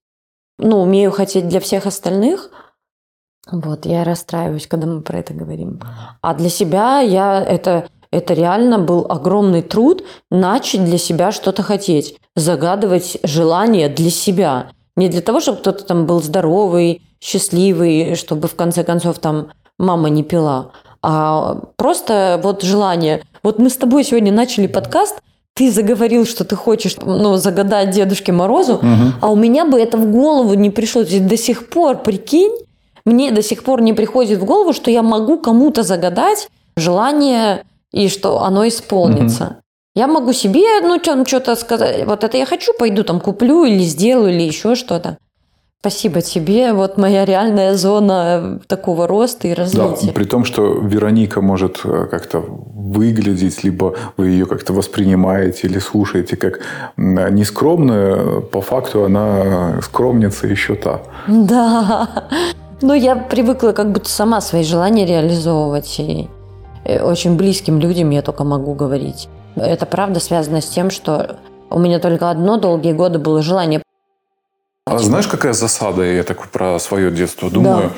Ну, 0.59 0.83
умею 0.83 1.13
хотеть 1.13 1.49
для 1.49 1.61
всех 1.61 1.87
остальных. 1.87 2.51
Вот, 3.51 3.87
я 3.87 4.05
расстраиваюсь, 4.05 4.67
когда 4.67 4.87
мы 4.87 5.01
про 5.01 5.19
это 5.19 5.35
говорим. 5.35 5.81
А 6.21 6.35
для 6.35 6.49
себя 6.49 7.01
я 7.01 7.43
это, 7.43 7.89
это 8.13 8.35
реально 8.35 8.79
был 8.79 9.07
огромный 9.09 9.63
труд 9.63 10.05
начать 10.31 10.85
для 10.85 10.99
себя 10.99 11.33
что-то 11.33 11.63
хотеть. 11.63 12.17
Загадывать 12.37 13.19
желание 13.25 13.89
для 13.89 14.11
себя. 14.11 14.67
Не 14.97 15.09
для 15.09 15.23
того, 15.23 15.41
чтобы 15.41 15.59
кто-то 15.59 15.85
там 15.85 16.07
был 16.07 16.23
здоровый, 16.23 17.03
счастливый, 17.21 18.15
чтобы 18.15 18.49
в 18.49 18.55
конце 18.55 18.85
концов 18.85 19.19
там 19.19 19.49
мама 19.79 20.11
не 20.11 20.23
пила. 20.23 20.71
А 21.03 21.59
просто 21.77 22.39
вот 22.43 22.63
желание. 22.63 23.23
Вот 23.43 23.59
мы 23.59 23.71
с 23.71 23.77
тобой 23.77 24.05
сегодня 24.05 24.33
начали 24.33 24.67
подкаст, 24.67 25.21
ты 25.55 25.71
заговорил, 25.71 26.27
что 26.27 26.45
ты 26.45 26.57
хочешь 26.57 26.97
ну, 27.03 27.37
загадать 27.37 27.91
Дедушке 27.91 28.33
Морозу, 28.33 28.79
Мгм. 28.83 29.15
а 29.21 29.31
у 29.31 29.37
меня 29.37 29.65
бы 29.65 29.79
это 29.79 29.97
в 29.99 30.11
голову 30.11 30.55
не 30.55 30.71
пришло. 30.71 31.03
До 31.03 31.37
сих 31.37 31.69
пор, 31.69 31.99
прикинь, 31.99 32.53
мне 33.05 33.31
до 33.33 33.43
сих 33.43 33.65
пор 33.65 33.83
не 33.83 33.93
приходит 33.93 34.39
в 34.39 34.45
голову, 34.45 34.73
что 34.73 34.91
я 34.91 35.03
могу 35.03 35.39
кому-то 35.39 35.83
загадать 35.83 36.49
желание 36.77 37.65
и 37.93 38.09
что 38.09 38.43
оно 38.43 38.67
исполнится. 38.67 39.57
Я 39.95 40.07
могу 40.07 40.33
себе, 40.33 40.63
ну, 40.83 40.99
что-то 41.27 41.55
сказать, 41.55 42.07
вот 42.07 42.25
это 42.25 42.37
я 42.39 42.47
хочу, 42.47 42.73
пойду 42.79 43.05
там 43.05 43.21
куплю 43.21 43.65
или 43.65 43.83
сделаю, 43.83 44.33
или 44.33 44.43
еще 44.43 44.75
что-то. 44.75 45.19
Спасибо 45.81 46.21
тебе, 46.23 46.73
вот 46.73 46.97
моя 46.97 47.25
реальная 47.25 47.75
зона 47.75 48.61
такого 48.69 49.09
роста 49.09 49.49
и 49.49 49.55
Да, 49.55 49.63
развития. 49.63 50.13
при 50.13 50.25
том, 50.25 50.45
что 50.45 50.79
Вероника 50.79 51.41
может 51.41 51.81
э, 51.85 52.07
как-то 52.09 52.39
выглядеть, 52.39 53.65
либо 53.65 53.97
вы 54.17 54.29
ее 54.29 54.47
как-то 54.47 54.73
воспринимаете 54.73 55.67
или 55.67 55.81
слушаете 55.81 56.37
как 56.37 56.61
нескромную, 56.97 58.43
по 58.43 58.61
факту 58.61 59.05
она 59.05 59.81
скромница 59.83 60.47
еще 60.47 60.77
та. 60.77 61.01
Да. 61.27 62.09
Но 62.81 62.95
я 62.95 63.17
привыкла 63.17 63.73
как 63.73 63.91
будто 63.91 64.09
сама 64.09 64.41
свои 64.41 64.63
желания 64.63 65.05
реализовывать. 65.05 65.99
И 65.99 66.29
э, 66.29 66.42
очень 66.85 67.37
близким 67.37 67.79
людям 67.79 68.11
я 68.11 68.23
только 68.23 68.45
могу 68.45 68.75
говорить. 68.75 69.29
Это 69.57 69.87
правда 69.87 70.21
связано 70.21 70.61
с 70.61 70.69
тем, 70.69 70.91
что 70.91 71.37
у 71.71 71.79
меня 71.79 71.99
только 71.99 72.31
одно 72.31 72.57
долгие 72.57 72.93
годы 72.93 73.19
было 73.19 73.43
желание. 73.43 73.83
А 74.87 74.99
знаешь, 74.99 75.27
какая 75.27 75.53
засада, 75.53 76.03
я 76.03 76.23
так 76.25 76.49
про 76.49 76.79
свое 76.79 77.11
детство 77.11 77.51
думаю? 77.51 77.93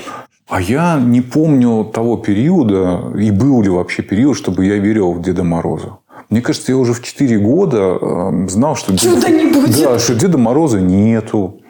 А 0.48 0.60
я 0.60 1.00
не 1.00 1.22
помню 1.22 1.84
того 1.84 2.18
периода, 2.18 3.12
и 3.18 3.30
был 3.30 3.62
ли 3.62 3.70
вообще 3.70 4.02
период, 4.02 4.36
чтобы 4.36 4.66
я 4.66 4.76
верил 4.76 5.12
в 5.12 5.22
Деда 5.22 5.42
Мороза. 5.42 5.98
Мне 6.28 6.42
кажется, 6.42 6.72
я 6.72 6.78
уже 6.78 6.92
в 6.92 7.02
4 7.02 7.38
года 7.38 7.98
э, 8.00 8.48
знал, 8.48 8.76
что... 8.76 8.96
Чуда 8.96 9.28
не 9.30 9.46
будет. 9.46 9.82
Да, 9.82 9.98
что 9.98 10.14
Деда 10.14 10.36
Мороза 10.36 10.80
нету. 10.80 11.60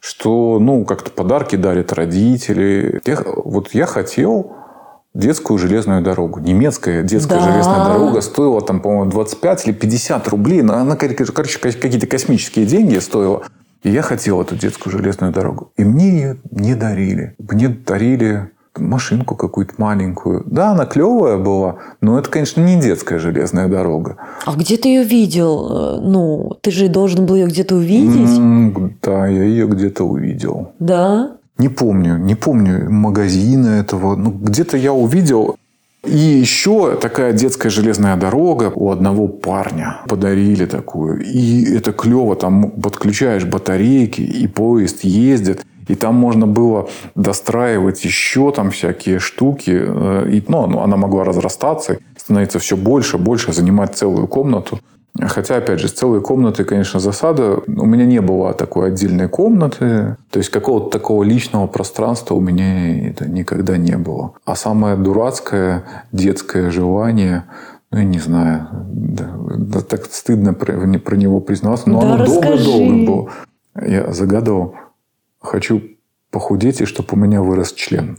Что, 0.00 0.58
ну, 0.60 0.84
как-то 0.84 1.10
подарки 1.10 1.56
дарят 1.56 1.92
родители. 1.94 3.00
Я, 3.06 3.18
вот 3.24 3.72
я 3.72 3.86
хотел 3.86 4.52
детскую 5.14 5.58
железную 5.58 6.02
дорогу. 6.02 6.40
Немецкая 6.40 7.02
детская 7.02 7.38
Да. 7.38 7.52
железная 7.52 7.84
дорога 7.84 8.20
стоила 8.20 8.60
там, 8.60 8.80
по-моему, 8.80 9.10
25 9.10 9.66
или 9.66 9.72
50 9.72 10.28
рублей. 10.28 10.62
Но 10.62 10.74
она, 10.74 10.96
короче, 10.96 11.58
какие-то 11.58 12.06
космические 12.06 12.66
деньги 12.66 12.98
стоила. 12.98 13.42
И 13.82 13.90
я 13.90 14.02
хотел 14.02 14.40
эту 14.40 14.56
детскую 14.56 14.92
железную 14.92 15.32
дорогу. 15.32 15.70
И 15.76 15.84
мне 15.84 16.08
ее 16.10 16.36
не 16.50 16.74
дарили. 16.74 17.34
Мне 17.38 17.68
дарили 17.68 18.50
машинку 18.76 19.36
какую-то 19.36 19.74
маленькую. 19.78 20.42
Да, 20.46 20.72
она 20.72 20.84
клевая 20.84 21.36
была, 21.36 21.76
но 22.00 22.18
это, 22.18 22.28
конечно, 22.28 22.60
не 22.60 22.80
детская 22.80 23.20
железная 23.20 23.68
дорога. 23.68 24.16
А 24.46 24.54
где 24.56 24.76
ты 24.76 24.88
ее 24.88 25.04
видел? 25.04 25.68
Э, 25.70 26.00
Ну, 26.00 26.56
ты 26.60 26.72
же 26.72 26.88
должен 26.88 27.24
был 27.26 27.36
ее 27.36 27.46
где-то 27.46 27.76
увидеть. 27.76 28.40
Да, 29.00 29.28
я 29.28 29.44
ее 29.44 29.68
где-то 29.68 30.02
увидел. 30.04 30.72
Да. 30.80 31.36
Не 31.58 31.68
помню, 31.68 32.18
не 32.18 32.34
помню 32.34 32.90
магазина 32.90 33.80
этого. 33.80 34.16
Ну, 34.16 34.30
где-то 34.30 34.76
я 34.76 34.92
увидел. 34.92 35.56
И 36.04 36.18
еще 36.18 36.96
такая 36.96 37.32
детская 37.32 37.70
железная 37.70 38.16
дорога 38.16 38.70
у 38.74 38.90
одного 38.90 39.28
парня 39.28 40.00
подарили 40.08 40.66
такую. 40.66 41.24
И 41.24 41.64
это 41.74 41.92
клево, 41.92 42.36
там 42.36 42.70
подключаешь 42.70 43.44
батарейки, 43.44 44.20
и 44.20 44.46
поезд 44.46 45.04
ездит. 45.04 45.64
И 45.88 45.94
там 45.94 46.14
можно 46.14 46.46
было 46.46 46.88
достраивать 47.14 48.04
еще 48.04 48.50
там 48.52 48.70
всякие 48.70 49.18
штуки. 49.18 49.72
Э, 49.74 50.28
И, 50.30 50.42
ну, 50.48 50.66
ну, 50.66 50.80
она 50.80 50.96
могла 50.96 51.24
разрастаться, 51.24 51.98
становиться 52.16 52.58
все 52.58 52.76
больше, 52.76 53.18
больше, 53.18 53.52
занимать 53.52 53.96
целую 53.96 54.26
комнату. 54.26 54.80
Хотя, 55.20 55.56
опять 55.56 55.78
же, 55.78 55.86
с 55.88 55.92
целой 55.92 56.20
комнатой, 56.20 56.64
конечно, 56.64 56.98
засада. 56.98 57.60
У 57.68 57.86
меня 57.86 58.04
не 58.04 58.20
было 58.20 58.52
такой 58.52 58.88
отдельной 58.88 59.28
комнаты. 59.28 60.16
То 60.30 60.38
есть, 60.38 60.50
какого-то 60.50 60.90
такого 60.90 61.22
личного 61.22 61.68
пространства 61.68 62.34
у 62.34 62.40
меня 62.40 63.08
это 63.10 63.28
никогда 63.28 63.76
не 63.76 63.96
было. 63.96 64.32
А 64.44 64.56
самое 64.56 64.96
дурацкое 64.96 65.84
детское 66.10 66.70
желание, 66.70 67.44
ну, 67.92 67.98
я 67.98 68.04
не 68.04 68.18
знаю, 68.18 68.66
да, 68.72 69.30
да, 69.56 69.80
так 69.82 70.06
стыдно 70.06 70.52
про, 70.52 70.72
про 70.98 71.16
него 71.16 71.40
признаваться, 71.40 71.88
но 71.88 72.00
Да 72.00 72.14
оно 72.14 72.26
долго-долго 72.26 73.06
было. 73.06 73.30
Я 73.80 74.12
загадывал, 74.12 74.74
хочу 75.40 75.80
похудеть, 76.32 76.80
и 76.80 76.86
чтобы 76.86 77.10
у 77.12 77.16
меня 77.16 77.40
вырос 77.40 77.72
член. 77.72 78.18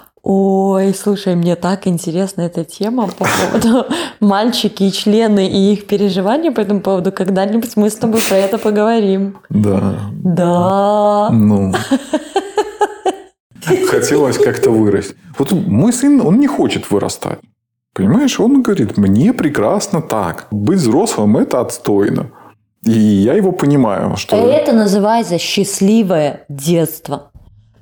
Ой, 0.26 0.94
слушай, 0.94 1.36
мне 1.36 1.54
так 1.54 1.86
интересна 1.86 2.42
эта 2.42 2.64
тема 2.64 3.08
по 3.08 3.26
поводу 3.26 3.84
мальчики 4.20 4.84
и 4.84 4.90
члены 4.92 5.46
и 5.46 5.74
их 5.74 5.86
переживания 5.86 6.50
по 6.50 6.60
этому 6.60 6.80
поводу. 6.80 7.12
Когда-нибудь 7.12 7.76
мы 7.76 7.90
с 7.90 7.96
тобой 7.96 8.22
про 8.26 8.36
это 8.36 8.56
поговорим. 8.56 9.36
Да. 9.50 9.96
Да. 10.24 11.28
Ну. 11.30 11.74
Хотелось 13.90 14.38
как-то 14.38 14.70
вырасти. 14.70 15.14
Вот 15.38 15.52
мой 15.52 15.92
сын, 15.92 16.22
он 16.22 16.38
не 16.38 16.46
хочет 16.46 16.90
вырастать. 16.90 17.40
Понимаешь, 17.92 18.40
он 18.40 18.62
говорит, 18.62 18.96
мне 18.96 19.34
прекрасно 19.34 20.00
так. 20.00 20.46
Быть 20.50 20.78
взрослым– 20.78 21.36
это 21.38 21.60
отстойно. 21.60 22.30
И 22.82 22.90
я 22.90 23.34
его 23.34 23.52
понимаю, 23.52 24.16
что... 24.16 24.36
Это 24.36 24.72
называется 24.72 25.38
счастливое 25.38 26.46
детство. 26.48 27.30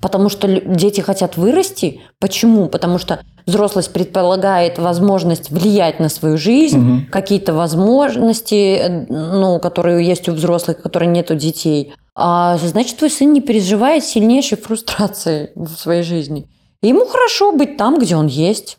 Потому 0.02 0.28
что 0.28 0.48
дети 0.48 1.00
хотят 1.00 1.36
вырасти. 1.36 2.00
Почему? 2.18 2.66
Потому 2.66 2.98
что 2.98 3.20
взрослость 3.46 3.92
предполагает 3.92 4.78
возможность 4.78 5.50
влиять 5.50 6.00
на 6.00 6.08
свою 6.08 6.36
жизнь, 6.36 6.78
угу. 6.78 7.00
какие-то 7.08 7.54
возможности, 7.54 8.78
э, 8.78 9.06
ну, 9.08 9.60
которые 9.60 10.04
есть 10.04 10.28
у 10.28 10.32
взрослых, 10.32 10.82
которые 10.82 11.08
нет 11.08 11.30
у 11.30 11.36
детей. 11.36 11.94
А 12.16 12.58
значит, 12.58 12.96
твой 12.96 13.10
сын 13.10 13.32
не 13.32 13.40
переживает 13.40 14.04
сильнейшей 14.04 14.58
фрустрации 14.58 15.52
в 15.54 15.68
своей 15.76 16.02
жизни. 16.02 16.48
И 16.82 16.88
ему 16.88 17.06
хорошо 17.06 17.52
быть 17.52 17.76
там, 17.76 18.00
где 18.00 18.16
он 18.16 18.26
есть. 18.26 18.76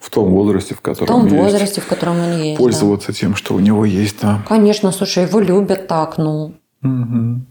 В 0.00 0.08
том 0.08 0.32
возрасте, 0.32 0.74
в 0.74 0.80
котором 0.80 1.06
в 1.06 1.18
том 1.18 1.24
есть. 1.24 1.36
возрасте, 1.36 1.80
в 1.82 1.86
котором 1.86 2.18
он 2.18 2.40
есть. 2.40 2.58
Пользоваться 2.58 3.08
да. 3.08 3.12
тем, 3.12 3.36
что 3.36 3.54
у 3.54 3.60
него 3.60 3.84
есть, 3.84 4.16
да. 4.22 4.42
Конечно, 4.48 4.90
слушай, 4.90 5.24
его 5.24 5.38
любят 5.38 5.86
так, 5.86 6.16
ну. 6.16 6.54
Угу. 6.82 7.44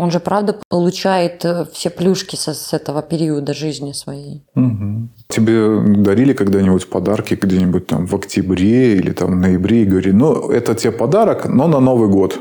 Он 0.00 0.10
же, 0.10 0.18
правда, 0.18 0.58
получает 0.70 1.44
э, 1.44 1.66
все 1.74 1.90
плюшки 1.90 2.34
со, 2.34 2.54
с 2.54 2.72
этого 2.72 3.02
периода 3.02 3.52
жизни 3.52 3.92
своей. 3.92 4.42
Угу. 4.54 5.08
Тебе 5.28 6.02
дарили 6.02 6.32
когда-нибудь 6.32 6.88
подарки 6.88 7.34
где-нибудь 7.34 7.86
там 7.86 8.06
в 8.06 8.14
октябре 8.14 8.96
или 8.96 9.12
там 9.12 9.32
в 9.32 9.36
ноябре 9.36 9.82
и 9.82 9.84
говорили, 9.84 10.12
ну, 10.12 10.50
это 10.50 10.74
тебе 10.74 10.92
подарок, 10.92 11.44
но 11.44 11.68
на 11.68 11.80
Новый 11.80 12.08
год? 12.08 12.40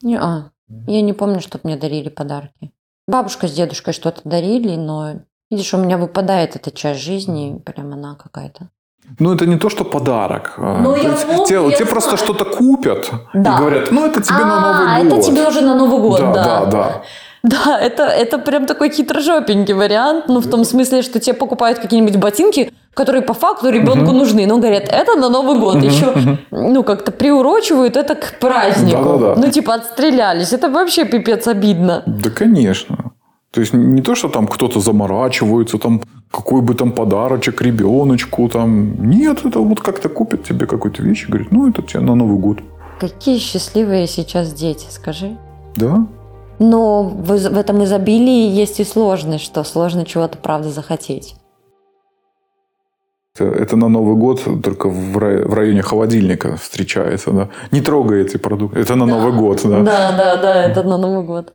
Не, 0.00 0.16
а, 0.18 0.50
я 0.86 1.02
не 1.02 1.12
помню, 1.12 1.40
чтобы 1.40 1.60
мне 1.64 1.76
дарили 1.76 2.08
подарки. 2.08 2.72
Бабушка 3.06 3.48
с 3.48 3.52
дедушкой 3.52 3.92
что-то 3.92 4.22
дарили, 4.24 4.76
но 4.76 5.20
видишь, 5.50 5.74
у 5.74 5.78
меня 5.78 5.98
выпадает 5.98 6.56
эта 6.56 6.70
часть 6.70 7.00
жизни, 7.00 7.60
прям 7.66 7.92
она 7.92 8.14
какая-то. 8.14 8.70
Ну, 9.18 9.34
это 9.34 9.46
не 9.46 9.56
то, 9.56 9.68
что 9.68 9.84
подарок. 9.84 10.54
Ну, 10.58 10.94
я 10.94 11.10
помню, 11.10 11.46
тебе, 11.46 11.70
я 11.70 11.76
тебе 11.76 11.86
просто 11.86 12.16
что-то 12.16 12.44
купят 12.44 13.10
да. 13.34 13.54
и 13.54 13.58
говорят, 13.58 13.90
ну, 13.90 14.06
это 14.06 14.22
тебе 14.22 14.42
а, 14.42 14.46
на 14.46 14.60
Новый 14.60 15.04
год. 15.04 15.18
это 15.18 15.30
тебе 15.30 15.48
уже 15.48 15.60
на 15.60 15.74
Новый 15.74 16.00
год, 16.00 16.20
да. 16.20 16.32
Да, 16.32 16.64
да, 16.64 16.66
да. 16.66 17.02
Да, 17.42 17.78
это, 17.78 18.02
это 18.02 18.38
прям 18.38 18.66
такой 18.66 18.90
хитрожопенький 18.90 19.74
вариант. 19.74 20.24
Ну, 20.28 20.40
в 20.40 20.50
том 20.50 20.64
смысле, 20.64 21.02
что 21.02 21.20
тебе 21.20 21.34
покупают 21.34 21.78
какие-нибудь 21.78 22.16
ботинки, 22.16 22.72
которые 22.94 23.22
по 23.22 23.34
факту 23.34 23.70
ребенку 23.70 24.10
uh-huh. 24.10 24.18
нужны. 24.18 24.46
Но 24.46 24.58
говорят, 24.58 24.88
это 24.88 25.14
на 25.14 25.28
Новый 25.28 25.58
год. 25.58 25.76
Uh-huh. 25.76 25.86
Еще, 25.86 26.38
ну, 26.50 26.82
как-то 26.82 27.12
приурочивают 27.12 27.96
это 27.96 28.16
к 28.16 28.38
празднику. 28.40 29.18
Да-да-да. 29.18 29.40
Ну, 29.40 29.50
типа, 29.50 29.74
отстрелялись. 29.74 30.52
Это 30.52 30.68
вообще 30.68 31.04
пипец 31.04 31.46
обидно. 31.46 32.02
Да, 32.06 32.30
конечно. 32.30 33.12
То 33.50 33.60
есть 33.60 33.72
не 33.72 34.02
то, 34.02 34.14
что 34.14 34.28
там 34.28 34.46
кто-то 34.46 34.80
заморачивается, 34.80 35.78
там 35.78 36.02
какой 36.30 36.60
бы 36.60 36.74
там 36.74 36.92
подарочек 36.92 37.62
ребеночку, 37.62 38.48
там. 38.48 39.08
Нет, 39.08 39.44
это 39.44 39.60
вот 39.60 39.80
как-то 39.80 40.08
купят 40.08 40.44
тебе 40.44 40.66
какую-то 40.66 41.02
вещь 41.02 41.24
и 41.24 41.26
говорят, 41.28 41.50
ну, 41.50 41.68
это 41.68 41.82
тебе 41.82 42.00
на 42.00 42.14
Новый 42.14 42.38
год. 42.38 42.58
Какие 43.00 43.38
счастливые 43.38 44.06
сейчас 44.06 44.52
дети, 44.52 44.86
скажи. 44.90 45.36
Да. 45.76 46.06
Но 46.58 47.04
в, 47.04 47.26
в 47.26 47.56
этом 47.56 47.84
изобилии 47.84 48.50
есть 48.50 48.80
и 48.80 48.84
сложность, 48.84 49.44
что 49.44 49.64
сложно 49.64 50.04
чего-то, 50.04 50.36
правда, 50.38 50.70
захотеть. 50.70 51.36
Это, 53.38 53.44
это 53.44 53.76
на 53.76 53.88
Новый 53.88 54.16
год 54.16 54.42
только 54.62 54.88
в, 54.88 55.12
в 55.12 55.54
районе 55.54 55.82
холодильника 55.82 56.56
встречается, 56.56 57.30
да. 57.30 57.48
Не 57.70 57.80
трогай 57.80 58.22
эти 58.22 58.36
продукты. 58.36 58.80
Это 58.80 58.94
на 58.96 59.06
да. 59.06 59.12
Новый 59.12 59.32
год, 59.32 59.60
да. 59.64 59.82
Да, 59.82 60.16
да, 60.16 60.36
да, 60.36 60.64
это 60.64 60.82
на 60.82 60.98
Новый 60.98 61.24
год. 61.24 61.52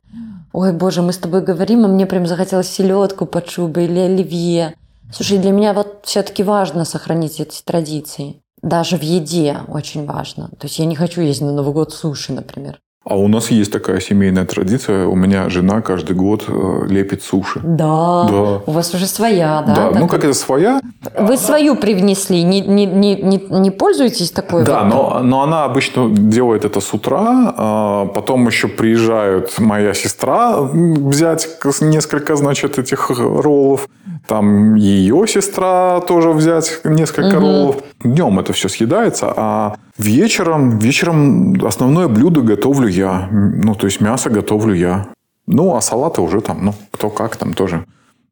Ой, 0.52 0.72
боже, 0.72 1.02
мы 1.02 1.12
с 1.12 1.18
тобой 1.18 1.42
говорим, 1.42 1.84
а 1.84 1.88
мне 1.88 2.06
прям 2.06 2.26
захотелось 2.26 2.68
селедку 2.68 3.26
под 3.26 3.50
шубой 3.50 3.84
или 3.84 3.98
оливье. 3.98 4.74
Слушай, 5.12 5.38
для 5.38 5.50
меня 5.50 5.72
вот 5.72 6.00
все-таки 6.04 6.42
важно 6.42 6.84
сохранить 6.84 7.40
эти 7.40 7.62
традиции. 7.62 8.40
Даже 8.62 8.96
в 8.96 9.02
еде 9.02 9.58
очень 9.68 10.06
важно. 10.06 10.48
То 10.58 10.66
есть 10.66 10.78
я 10.78 10.86
не 10.86 10.96
хочу 10.96 11.20
есть 11.20 11.42
на 11.42 11.52
Новый 11.52 11.74
год 11.74 11.92
суши, 11.92 12.32
например. 12.32 12.78
А 13.04 13.16
у 13.16 13.28
нас 13.28 13.50
есть 13.50 13.70
такая 13.70 14.00
семейная 14.00 14.46
традиция. 14.46 15.06
У 15.06 15.14
меня 15.14 15.50
жена 15.50 15.82
каждый 15.82 16.16
год 16.16 16.44
э, 16.48 16.86
лепит 16.88 17.22
суши. 17.22 17.60
Да. 17.62 18.24
да. 18.24 18.60
У 18.66 18.70
вас 18.70 18.94
уже 18.94 19.06
своя, 19.06 19.62
да? 19.66 19.90
Да, 19.90 19.98
ну 19.98 20.08
как 20.08 20.24
это 20.24 20.32
своя. 20.32 20.80
Вы 21.18 21.36
свою 21.36 21.76
привнесли, 21.76 22.42
не, 22.42 22.62
не, 22.62 22.86
не, 22.86 23.16
не, 23.16 23.38
не 23.50 23.70
пользуетесь 23.70 24.30
такой? 24.30 24.64
Да, 24.64 24.84
вот? 24.84 24.94
но, 24.94 25.20
но 25.22 25.42
она 25.42 25.64
обычно 25.64 26.08
делает 26.08 26.64
это 26.64 26.80
с 26.80 26.94
утра. 26.94 27.54
А 27.56 28.06
потом 28.06 28.46
еще 28.46 28.68
приезжает 28.68 29.58
моя 29.58 29.92
сестра 29.92 30.62
взять 30.62 31.48
несколько, 31.82 32.36
значит, 32.36 32.78
этих 32.78 33.10
роллов. 33.10 33.86
Там 34.26 34.76
ее 34.76 35.26
сестра 35.28 36.00
тоже 36.00 36.30
взять 36.30 36.80
несколько 36.84 37.36
угу. 37.36 37.46
роллов. 37.46 37.76
Днем 38.02 38.38
это 38.38 38.54
все 38.54 38.70
съедается, 38.70 39.30
а 39.36 39.76
вечером, 39.98 40.78
вечером 40.78 41.64
основное 41.64 42.08
блюдо 42.08 42.40
готовлю 42.40 42.88
я. 42.88 43.28
Ну, 43.30 43.74
то 43.74 43.86
есть 43.86 44.00
мясо 44.00 44.30
готовлю 44.30 44.74
я. 44.74 45.08
Ну, 45.46 45.74
а 45.74 45.80
салаты 45.80 46.20
уже 46.20 46.40
там, 46.40 46.64
ну, 46.64 46.74
кто 46.90 47.10
как 47.10 47.36
там 47.36 47.54
тоже. 47.54 47.84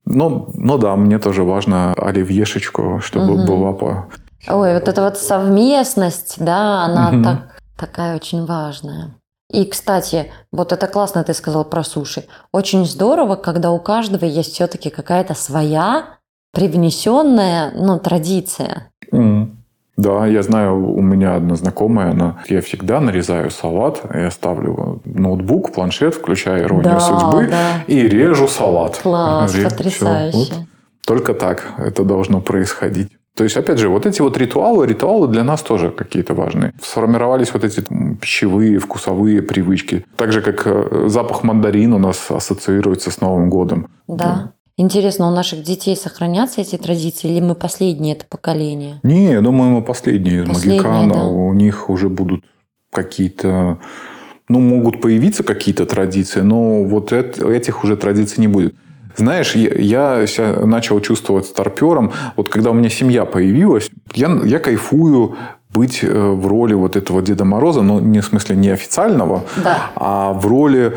Ну, 0.04 0.50
ну 0.54 0.78
да, 0.78 0.96
мне 0.96 1.18
тоже 1.18 1.44
важно 1.44 1.94
оливьешечку, 1.94 3.00
чтобы 3.02 3.34
угу. 3.34 3.46
была 3.46 3.72
по... 3.72 4.08
Ой, 4.48 4.74
вот 4.74 4.88
эта 4.88 5.02
вот 5.02 5.18
совместность, 5.18 6.36
да, 6.38 6.84
она 6.84 7.10
угу. 7.10 7.22
так, 7.22 7.38
такая 7.78 8.16
очень 8.16 8.44
важная. 8.44 9.14
И, 9.52 9.66
кстати, 9.66 10.32
вот 10.50 10.72
это 10.72 10.86
классно 10.86 11.22
ты 11.24 11.34
сказал 11.34 11.64
про 11.64 11.84
суши. 11.84 12.24
Очень 12.52 12.86
здорово, 12.86 13.36
когда 13.36 13.70
у 13.70 13.78
каждого 13.78 14.24
есть 14.24 14.54
все-таки 14.54 14.88
какая-то 14.88 15.34
своя 15.34 16.18
привнесенная, 16.52 17.70
ну, 17.74 17.98
традиция. 17.98 18.90
Mm. 19.12 19.50
Да, 19.96 20.26
я 20.26 20.42
знаю, 20.42 20.94
у 20.94 21.02
меня 21.02 21.34
одна 21.34 21.54
знакомая, 21.54 22.12
она, 22.12 22.42
я 22.48 22.62
всегда 22.62 23.00
нарезаю 23.00 23.50
салат, 23.50 24.02
я 24.14 24.30
ставлю 24.30 25.02
ноутбук, 25.04 25.72
планшет, 25.72 26.14
включаю 26.14 26.64
иронию 26.64 26.94
да, 26.94 27.00
судьбы 27.00 27.48
да. 27.48 27.84
и 27.86 28.00
режу 28.08 28.48
салат. 28.48 28.98
Класс, 29.02 29.54
Ре... 29.54 29.64
потрясающе. 29.64 30.38
Вот. 30.38 30.52
Только 31.06 31.34
так 31.34 31.64
это 31.78 32.04
должно 32.04 32.40
происходить. 32.40 33.12
То 33.34 33.44
есть, 33.44 33.56
опять 33.56 33.78
же, 33.78 33.88
вот 33.88 34.04
эти 34.04 34.20
вот 34.20 34.36
ритуалы, 34.36 34.86
ритуалы 34.86 35.26
для 35.26 35.42
нас 35.42 35.62
тоже 35.62 35.90
какие-то 35.90 36.34
важные. 36.34 36.74
Сформировались 36.82 37.52
вот 37.54 37.64
эти 37.64 37.82
пищевые, 38.20 38.78
вкусовые 38.78 39.40
привычки. 39.40 40.04
Так 40.16 40.32
же, 40.32 40.42
как 40.42 40.66
э, 40.66 41.08
запах 41.08 41.42
мандарин 41.42 41.94
у 41.94 41.98
нас 41.98 42.30
ассоциируется 42.30 43.10
с 43.10 43.20
Новым 43.22 43.48
годом. 43.48 43.88
Да. 44.06 44.52
Интересно, 44.76 45.28
у 45.28 45.30
наших 45.30 45.62
детей 45.62 45.96
сохранятся 45.96 46.62
эти 46.62 46.76
традиции, 46.76 47.30
или 47.30 47.40
мы 47.40 47.54
последнее 47.54 48.14
это 48.14 48.24
поколение? 48.26 49.00
Не, 49.02 49.32
я 49.32 49.40
думаю, 49.40 49.70
мы 49.70 49.82
последние 49.82 50.44
из 50.44 50.48
Последние, 50.48 50.82
Магикана. 50.82 51.14
да. 51.14 51.24
У 51.24 51.52
них 51.52 51.90
уже 51.90 52.08
будут 52.08 52.44
какие-то... 52.90 53.78
Ну, 54.48 54.60
могут 54.60 55.00
появиться 55.00 55.44
какие-то 55.44 55.86
традиции, 55.86 56.40
но 56.40 56.84
вот 56.84 57.12
этих 57.12 57.84
уже 57.84 57.96
традиций 57.96 58.40
не 58.40 58.48
будет. 58.48 58.74
Знаешь, 59.16 59.54
я, 59.54 60.18
я 60.18 60.26
себя 60.26 60.66
начал 60.66 61.00
чувствовать 61.00 61.46
старпером. 61.46 62.12
Вот 62.36 62.48
когда 62.48 62.70
у 62.70 62.74
меня 62.74 62.88
семья 62.88 63.24
появилась, 63.24 63.90
я, 64.14 64.40
я 64.44 64.58
кайфую 64.58 65.36
быть 65.72 66.00
э, 66.02 66.08
в 66.10 66.46
роли 66.46 66.74
вот 66.74 66.96
этого 66.96 67.22
Деда 67.22 67.44
Мороза, 67.44 67.82
но 67.82 68.00
не 68.00 68.20
в 68.20 68.24
смысле 68.24 68.56
не 68.56 68.68
официального, 68.70 69.44
да. 69.62 69.90
а 69.96 70.32
в 70.32 70.46
роли 70.46 70.96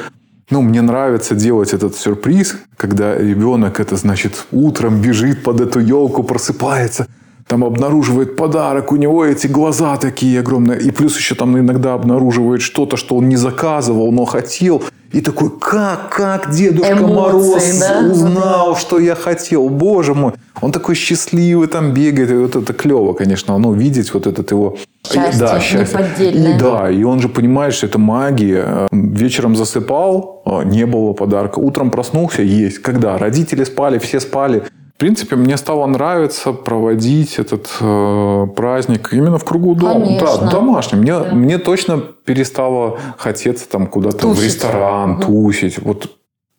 ну, 0.50 0.62
мне 0.62 0.82
нравится 0.82 1.36
делать 1.36 1.74
этот 1.74 1.96
сюрприз, 1.96 2.56
когда 2.78 3.18
ребенок 3.18 3.80
это, 3.80 3.96
значит, 3.96 4.46
утром 4.52 5.02
бежит 5.02 5.44
под 5.44 5.62
эту 5.62 5.80
елку, 5.80 6.24
просыпается, 6.24 7.08
там 7.48 7.64
обнаруживает 7.64 8.36
подарок, 8.36 8.92
у 8.92 8.96
него 8.96 9.26
эти 9.26 9.48
глаза 9.48 9.98
такие 9.98 10.40
огромные, 10.40 10.80
и 10.80 10.92
плюс 10.92 11.18
еще 11.18 11.36
там 11.36 11.58
иногда 11.58 11.94
обнаруживает 11.94 12.62
что-то, 12.62 12.98
что 12.98 13.16
он 13.16 13.30
не 13.30 13.38
заказывал, 13.38 14.12
но 14.12 14.26
хотел, 14.26 14.84
и 15.12 15.22
такой, 15.22 15.50
как, 15.60 16.10
как 16.10 16.52
Дедушка 16.52 16.94
Эмоции, 16.94 17.80
Мороз 17.80 17.80
да? 17.80 18.00
узнал, 18.12 18.76
что 18.76 19.00
я 19.00 19.16
хотел, 19.16 19.70
боже 19.70 20.14
мой. 20.14 20.34
Он 20.62 20.72
такой 20.72 20.96
счастливый 20.96 21.68
там 21.68 21.94
бегает, 21.94 22.32
и 22.32 22.36
вот 22.36 22.56
это 22.56 22.74
клево, 22.74 23.14
конечно, 23.14 23.58
ну, 23.58 23.74
видеть 23.74 24.14
вот 24.14 24.28
этот 24.28 24.52
его... 24.52 24.78
Счастье, 25.14 25.40
да, 25.40 25.60
счастье. 25.60 26.00
неподдельное. 26.00 26.56
И, 26.56 26.60
да, 26.60 26.90
и 26.90 27.04
он 27.04 27.20
же 27.20 27.30
понимает, 27.30 27.74
что 27.74 27.86
это 27.88 27.98
магия. 28.00 28.88
Вечером 28.92 29.56
засыпал, 29.56 30.44
не 30.66 30.86
было 30.86 31.14
подарка. 31.14 31.60
Утром 31.60 31.92
проснулся, 31.92 32.42
есть. 32.42 32.80
Когда? 32.80 33.18
Родители 33.18 33.64
спали, 33.64 33.98
все 34.00 34.20
спали. 34.20 34.64
В 34.96 34.98
принципе, 34.98 35.36
мне 35.36 35.58
стало 35.58 35.86
нравиться 35.88 36.54
проводить 36.54 37.38
этот 37.38 37.68
э, 37.82 38.46
праздник 38.56 39.10
именно 39.12 39.38
в 39.38 39.44
кругу 39.44 39.76
дома. 39.76 40.06
Конечно. 40.06 40.38
Да, 40.46 40.52
домашним. 40.52 41.00
Мне, 41.00 41.12
Да. 41.20 41.34
мне 41.34 41.58
точно 41.58 41.98
перестало 42.00 42.98
хотеться 43.18 43.68
там 43.70 43.88
куда-то 43.88 44.30
в 44.30 44.42
ресторан, 44.42 45.12
Мгм. 45.12 45.22
тусить. 45.22 45.80
Вот 45.80 46.10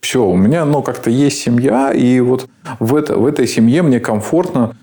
Все, 0.02 0.22
у 0.24 0.36
меня, 0.36 0.64
ну, 0.66 0.82
как-то 0.82 1.08
есть 1.10 1.38
семья, 1.40 1.90
и 1.92 2.20
вот 2.20 2.46
в, 2.78 2.94
это, 2.94 3.16
в 3.16 3.24
этой 3.26 3.46
семье 3.48 3.80
мне 3.82 3.98
комфортно. 3.98 4.76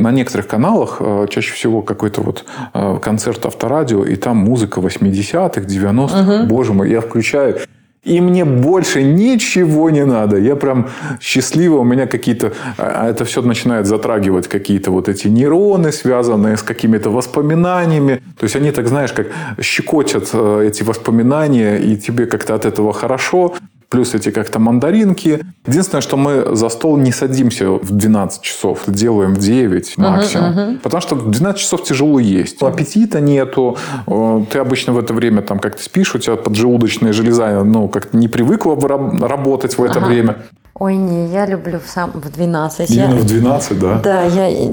На 0.00 0.12
некоторых 0.12 0.46
каналах 0.46 0.98
э, 1.00 1.26
чаще 1.30 1.52
всего 1.52 1.82
какой-то 1.82 2.22
вот 2.22 2.44
э, 2.74 2.98
концерт 3.02 3.46
авторадио, 3.46 4.04
и 4.04 4.16
там 4.16 4.36
музыка 4.36 4.80
80-х, 4.80 5.60
90-х. 5.60 6.20
Угу. 6.20 6.46
Боже 6.48 6.72
мой, 6.72 6.90
я 6.90 7.00
включаю, 7.00 7.58
и 8.04 8.20
мне 8.20 8.44
больше 8.44 9.02
ничего 9.02 9.90
не 9.90 10.04
надо. 10.04 10.36
Я 10.38 10.56
прям 10.56 10.88
счастливый. 11.20 11.80
У 11.80 11.84
меня 11.84 12.06
какие-то... 12.06 12.52
А, 12.78 13.10
это 13.10 13.24
все 13.24 13.42
начинает 13.42 13.86
затрагивать 13.86 14.48
какие-то 14.48 14.90
вот 14.90 15.08
эти 15.08 15.28
нейроны, 15.28 15.92
связанные 15.92 16.56
с 16.56 16.62
какими-то 16.62 17.10
воспоминаниями. 17.10 18.22
То 18.38 18.44
есть 18.44 18.56
они, 18.56 18.70
так 18.70 18.88
знаешь, 18.88 19.12
как 19.12 19.26
щекотят 19.60 20.30
э, 20.32 20.68
эти 20.68 20.84
воспоминания, 20.84 21.76
и 21.76 21.96
тебе 21.96 22.26
как-то 22.26 22.54
от 22.54 22.64
этого 22.64 22.92
хорошо 22.92 23.54
плюс 23.88 24.14
эти 24.14 24.30
как-то 24.30 24.58
мандаринки. 24.58 25.44
Единственное, 25.66 26.02
что 26.02 26.16
мы 26.16 26.54
за 26.54 26.68
стол 26.68 26.96
не 26.96 27.12
садимся 27.12 27.70
в 27.70 27.90
12 27.90 28.42
часов, 28.42 28.82
делаем 28.86 29.34
в 29.34 29.38
9 29.38 29.98
максимум. 29.98 30.50
Uh-huh, 30.50 30.56
uh-huh. 30.56 30.78
Потому 30.78 31.00
что 31.00 31.14
в 31.14 31.30
12 31.30 31.60
часов 31.60 31.84
тяжело 31.84 32.18
есть. 32.18 32.62
Аппетита 32.62 33.20
нету. 33.20 33.76
Э, 34.06 34.44
ты 34.50 34.58
обычно 34.58 34.92
в 34.92 34.98
это 34.98 35.14
время 35.14 35.42
там 35.42 35.58
как-то 35.58 35.82
спишь, 35.82 36.14
у 36.14 36.18
тебя 36.18 36.36
поджелудочная 36.36 37.12
железа 37.12 37.64
ну, 37.64 37.88
как-то 37.88 38.16
не 38.16 38.28
привыкла 38.28 38.76
работать 38.78 39.78
в 39.78 39.82
это 39.82 39.98
ага. 39.98 40.06
время. 40.06 40.36
Ой, 40.74 40.94
не, 40.94 41.26
я 41.32 41.46
люблю 41.46 41.80
в, 41.80 41.90
сам, 41.90 42.12
в 42.12 42.30
12. 42.30 42.90
Именно 42.90 43.14
я, 43.14 43.20
в 43.20 43.26
12, 43.26 43.78
да? 43.80 43.98
Да, 43.98 44.22
я, 44.24 44.70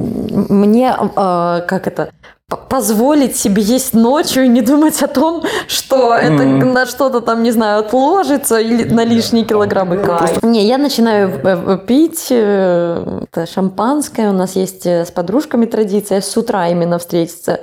мне, 0.49 0.93
э, 0.93 1.61
как 1.67 1.87
это, 1.87 2.11
позволить 2.47 3.35
себе 3.35 3.61
есть 3.63 3.93
ночью 3.93 4.45
и 4.45 4.47
не 4.47 4.61
думать 4.61 5.01
о 5.01 5.07
том, 5.07 5.43
что 5.67 6.13
mm-hmm. 6.13 6.19
это 6.19 6.65
на 6.65 6.85
что-то 6.85 7.21
там, 7.21 7.41
не 7.41 7.51
знаю, 7.51 7.79
отложится 7.79 8.59
или 8.59 8.83
на 8.83 9.03
лишние 9.03 9.45
килограммы. 9.45 9.97
Кайф. 9.97 10.43
Не, 10.43 10.67
я 10.67 10.77
начинаю 10.77 11.29
э, 11.29 11.79
пить 11.87 12.27
э, 12.29 13.21
это 13.23 13.47
шампанское. 13.47 14.29
У 14.29 14.33
нас 14.33 14.55
есть 14.55 14.85
э, 14.85 15.05
с 15.05 15.11
подружками 15.11 15.65
традиция 15.65 16.21
с 16.21 16.37
утра 16.37 16.67
именно 16.67 16.99
встретиться, 16.99 17.61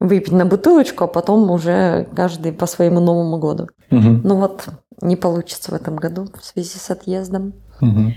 выпить 0.00 0.32
на 0.32 0.46
бутылочку, 0.46 1.04
а 1.04 1.08
потом 1.08 1.48
уже 1.50 2.08
каждый 2.16 2.52
по 2.52 2.66
своему 2.66 2.98
Новому 2.98 3.38
году. 3.38 3.68
Mm-hmm. 3.90 4.20
Ну 4.24 4.36
вот, 4.36 4.64
не 5.00 5.14
получится 5.14 5.70
в 5.70 5.74
этом 5.74 5.94
году 5.94 6.26
в 6.40 6.44
связи 6.44 6.76
с 6.76 6.90
отъездом. 6.90 7.52
Mm-hmm. 7.80 8.12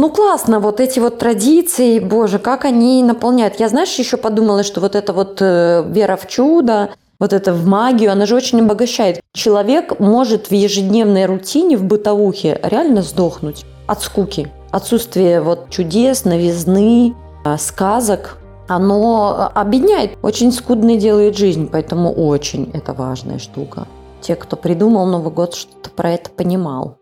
Ну, 0.00 0.08
классно, 0.08 0.60
вот 0.60 0.80
эти 0.80 0.98
вот 0.98 1.18
традиции, 1.18 1.98
боже, 1.98 2.38
как 2.38 2.64
они 2.64 3.02
наполняют. 3.02 3.60
Я, 3.60 3.68
знаешь, 3.68 3.94
еще 3.98 4.16
подумала, 4.16 4.62
что 4.62 4.80
вот 4.80 4.96
эта 4.96 5.12
вот 5.12 5.42
э, 5.42 5.84
вера 5.88 6.16
в 6.16 6.26
чудо, 6.26 6.88
вот 7.18 7.34
это 7.34 7.52
в 7.52 7.66
магию, 7.66 8.10
она 8.10 8.24
же 8.24 8.34
очень 8.34 8.62
обогащает. 8.62 9.20
Человек 9.34 10.00
может 10.00 10.46
в 10.46 10.54
ежедневной 10.54 11.26
рутине, 11.26 11.76
в 11.76 11.84
бытовухе 11.84 12.58
реально 12.62 13.02
сдохнуть 13.02 13.66
от 13.86 14.00
скуки. 14.00 14.50
Отсутствие 14.70 15.42
вот 15.42 15.68
чудес, 15.68 16.24
новизны, 16.24 17.14
э, 17.44 17.58
сказок, 17.58 18.38
оно 18.68 19.52
объединяет, 19.54 20.12
очень 20.22 20.50
скудной 20.50 20.96
делает 20.96 21.36
жизнь, 21.36 21.68
поэтому 21.70 22.10
очень 22.10 22.70
это 22.72 22.94
важная 22.94 23.38
штука. 23.38 23.86
Те, 24.22 24.34
кто 24.34 24.56
придумал 24.56 25.04
Новый 25.04 25.30
год, 25.30 25.54
что-то 25.54 25.90
про 25.90 26.12
это 26.12 26.30
понимал. 26.30 26.99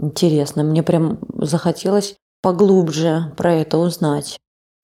Интересно, 0.00 0.64
мне 0.64 0.82
прям 0.82 1.18
захотелось 1.38 2.16
поглубже 2.42 3.32
про 3.36 3.54
это 3.54 3.78
узнать. 3.78 4.38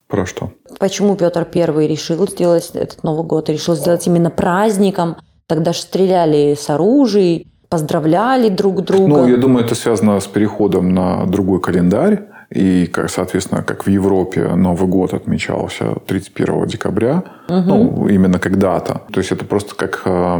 Про 0.07 0.25
что? 0.25 0.51
Почему 0.79 1.15
Петр 1.15 1.45
Первый 1.45 1.87
решил 1.87 2.27
сделать 2.27 2.71
этот 2.73 3.03
Новый 3.03 3.25
год, 3.25 3.49
решил 3.49 3.75
сделать 3.75 4.05
именно 4.07 4.29
праздником? 4.29 5.17
Тогда 5.47 5.73
же 5.73 5.79
стреляли 5.79 6.55
с 6.59 6.69
оружием, 6.69 7.43
поздравляли 7.69 8.49
друг 8.49 8.83
друга. 8.83 9.07
Ну, 9.07 9.27
я 9.27 9.37
думаю, 9.37 9.65
это 9.65 9.75
связано 9.75 10.19
с 10.19 10.27
переходом 10.27 10.93
на 10.93 11.25
другой 11.25 11.61
календарь. 11.61 12.27
И, 12.49 12.87
как, 12.87 13.09
соответственно, 13.09 13.63
как 13.63 13.85
в 13.85 13.89
Европе 13.89 14.55
Новый 14.55 14.89
год 14.89 15.13
отмечался 15.13 15.95
31 16.05 16.65
декабря, 16.67 17.23
угу. 17.47 17.61
ну, 17.61 18.07
именно 18.07 18.39
когда-то. 18.39 19.03
То 19.13 19.19
есть 19.19 19.31
это 19.31 19.45
просто 19.45 19.73
как 19.75 20.01
э, 20.03 20.39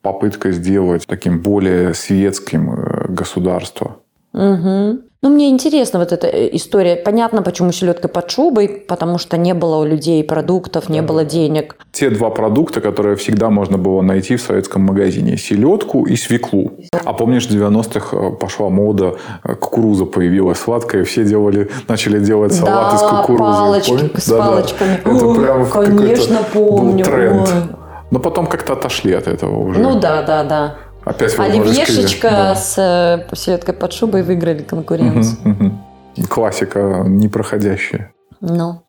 попытка 0.00 0.50
сделать 0.52 1.06
таким 1.06 1.42
более 1.42 1.92
светским 1.92 2.72
э, 2.72 3.06
государство. 3.08 3.96
Угу. 4.32 5.02
Ну, 5.24 5.30
мне 5.30 5.50
интересна 5.50 6.00
вот 6.00 6.10
эта 6.10 6.26
э, 6.26 6.48
история. 6.56 6.96
Понятно, 6.96 7.42
почему 7.42 7.70
селедка 7.70 8.08
под 8.08 8.28
шубой, 8.30 8.68
потому 8.68 9.18
что 9.18 9.36
не 9.36 9.54
было 9.54 9.76
у 9.76 9.84
людей 9.84 10.24
продуктов, 10.24 10.88
не 10.88 11.00
было 11.00 11.24
денег. 11.24 11.76
Те 11.92 12.10
два 12.10 12.30
продукта, 12.30 12.80
которые 12.80 13.14
всегда 13.14 13.48
можно 13.48 13.78
было 13.78 14.02
найти 14.02 14.34
в 14.34 14.42
советском 14.42 14.82
магазине. 14.82 15.36
Селедку 15.36 16.06
и 16.06 16.16
свеклу. 16.16 16.72
А 17.04 17.12
помнишь, 17.12 17.46
в 17.46 17.52
90-х 17.52 18.16
э, 18.16 18.30
пошла 18.32 18.68
мода, 18.68 19.14
э, 19.44 19.54
кукуруза 19.54 20.06
появилась 20.06 20.58
сладкая, 20.58 21.04
все 21.04 21.24
делали, 21.24 21.70
начали 21.86 22.18
делать 22.18 22.52
салат 22.52 22.90
да, 22.90 22.96
из 22.96 23.02
кукурузы. 23.02 23.38
Палочки, 23.38 24.18
с 24.18 24.28
да, 24.28 24.38
палочками. 24.38 25.00
Да. 25.04 25.10
Это 25.12 25.34
прям 25.34 25.66
Конечно, 25.70 26.38
помню. 26.52 27.04
Был 27.04 27.12
тренд. 27.12 27.48
Ой. 27.48 27.76
Но 28.10 28.18
потом 28.18 28.46
как-то 28.46 28.72
отошли 28.72 29.12
от 29.12 29.28
этого 29.28 29.56
уже. 29.56 29.78
Ну 29.78 30.00
да, 30.00 30.22
да, 30.22 30.42
да. 30.42 30.74
Опять 31.04 31.38
Оливьешечка 31.38 32.30
да. 32.30 32.54
с 32.54 32.78
э, 32.78 33.34
селедкой 33.34 33.74
под 33.74 33.92
шубой 33.92 34.22
выиграли 34.22 34.62
конкуренцию. 34.62 35.36
Угу, 35.44 35.64
угу. 35.64 36.28
Классика 36.28 37.02
непроходящая. 37.06 38.12
Ну. 38.40 38.82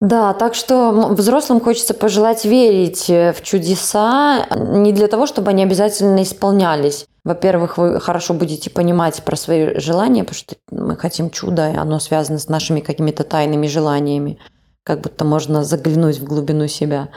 Да, 0.00 0.32
так 0.32 0.54
что 0.54 1.08
взрослым 1.10 1.60
хочется 1.60 1.92
пожелать 1.92 2.44
верить 2.44 3.10
э, 3.10 3.32
в 3.32 3.42
чудеса 3.42 4.46
не 4.54 4.92
для 4.92 5.08
того, 5.08 5.26
чтобы 5.26 5.50
они 5.50 5.62
обязательно 5.62 6.22
исполнялись. 6.22 7.06
Во-первых, 7.22 7.76
вы 7.76 8.00
хорошо 8.00 8.32
будете 8.32 8.70
понимать 8.70 9.22
про 9.22 9.36
свои 9.36 9.78
желания, 9.78 10.24
потому 10.24 10.38
что 10.38 10.56
мы 10.70 10.96
хотим 10.96 11.28
чуда, 11.28 11.70
и 11.70 11.76
оно 11.76 11.98
связано 11.98 12.38
с 12.38 12.48
нашими 12.48 12.80
какими-то 12.80 13.24
тайными 13.24 13.66
желаниями. 13.66 14.38
Как 14.84 15.02
будто 15.02 15.26
можно 15.26 15.64
заглянуть 15.64 16.18
в 16.18 16.24
глубину 16.24 16.66
себя. 16.66 17.10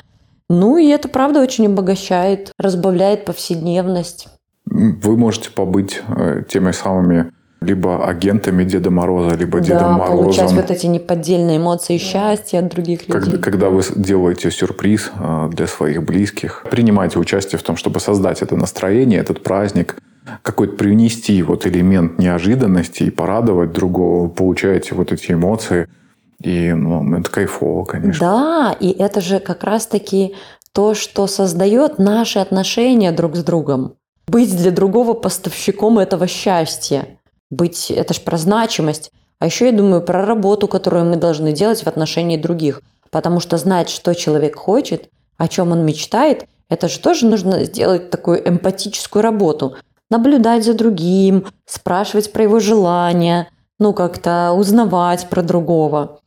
Ну 0.54 0.78
и 0.78 0.88
это, 0.88 1.08
правда, 1.08 1.42
очень 1.42 1.66
обогащает, 1.66 2.52
разбавляет 2.60 3.26
повседневность. 3.26 4.28
Вы 4.66 5.18
можете 5.18 5.50
побыть 5.50 6.02
э, 6.08 6.44
теми 6.48 6.72
самыми 6.72 7.32
либо 7.60 8.06
агентами 8.06 8.64
Деда 8.64 8.92
Мороза, 8.92 9.36
либо 9.36 9.60
да, 9.60 9.66
Дедом 9.66 9.94
Морозом. 9.94 10.18
получать 10.18 10.52
вот 10.52 10.70
эти 10.70 10.86
неподдельные 10.86 11.58
эмоции 11.58 11.98
счастья 11.98 12.60
от 12.60 12.68
других 12.68 13.08
людей. 13.08 13.22
Когда, 13.22 13.38
когда 13.38 13.70
вы 13.70 13.82
делаете 13.96 14.52
сюрприз 14.52 15.12
э, 15.18 15.50
для 15.52 15.66
своих 15.66 16.04
близких, 16.04 16.66
принимаете 16.70 17.20
участие 17.20 17.58
в 17.58 17.64
том, 17.64 17.76
чтобы 17.76 18.00
создать 18.00 18.42
это 18.42 18.56
настроение, 18.56 19.20
этот 19.20 19.42
праздник, 19.42 19.96
какой-то 20.42 20.76
привнести 20.76 21.42
вот 21.42 21.66
элемент 21.66 22.20
неожиданности 22.20 23.04
и 23.04 23.10
порадовать 23.10 23.72
другого, 23.72 24.30
получаете 24.30 24.94
вот 24.94 25.12
эти 25.12 25.32
эмоции– 25.32 25.88
и 26.44 26.74
ну, 26.74 27.20
это 27.20 27.30
кайфово, 27.30 27.86
конечно. 27.86 28.20
Да, 28.20 28.76
и 28.80 28.92
это 28.92 29.22
же 29.22 29.40
как 29.40 29.64
раз-таки 29.64 30.36
то, 30.74 30.94
что 30.94 31.28
создает 31.28 32.00
наши 32.00 32.40
отношения 32.40 33.12
друг 33.12 33.36
с 33.36 33.44
другом. 33.44 33.96
Быть 34.28 34.56
для 34.56 34.72
другого 34.72 35.14
поставщиком 35.14 36.00
этого 36.00 36.28
счастья. 36.28 37.20
Быть, 37.50 37.92
это 37.92 38.14
же 38.14 38.22
про 38.22 38.38
значимость. 38.38 39.12
А 39.40 39.46
еще 39.46 39.68
я 39.68 39.72
думаю 39.72 40.02
про 40.02 40.26
работу, 40.26 40.68
которую 40.68 41.06
мы 41.06 41.16
должны 41.16 41.54
делать 41.54 41.84
в 41.84 41.88
отношении 41.88 42.38
других. 42.38 42.82
Потому 43.10 43.40
что 43.40 43.58
знать, 43.58 43.90
что 43.90 44.14
человек 44.14 44.56
хочет, 44.56 45.10
о 45.38 45.48
чем 45.48 45.72
он 45.72 45.86
мечтает, 45.86 46.48
это 46.70 46.88
же 46.90 47.00
тоже 47.00 47.26
нужно 47.28 47.64
сделать 47.66 48.10
такую 48.10 48.48
эмпатическую 48.48 49.22
работу. 49.22 49.76
Наблюдать 50.10 50.66
за 50.66 50.74
другим, 50.74 51.46
спрашивать 51.66 52.32
про 52.34 52.44
его 52.44 52.60
желания, 52.60 53.50
ну 53.80 53.94
как-то 53.94 54.54
узнавать 54.54 55.28
про 55.30 55.42
другого. 55.42 56.20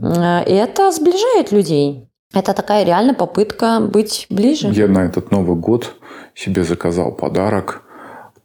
Э, 0.00 0.44
и 0.44 0.52
это 0.52 0.90
сближает 0.92 1.52
людей. 1.52 2.08
Это 2.34 2.52
такая 2.52 2.84
реально 2.84 3.14
попытка 3.14 3.80
быть 3.80 4.26
ближе. 4.30 4.68
Я 4.68 4.88
на 4.88 5.04
этот 5.04 5.30
Новый 5.30 5.56
год 5.56 5.94
себе 6.34 6.62
заказал 6.62 7.12
подарок 7.12 7.82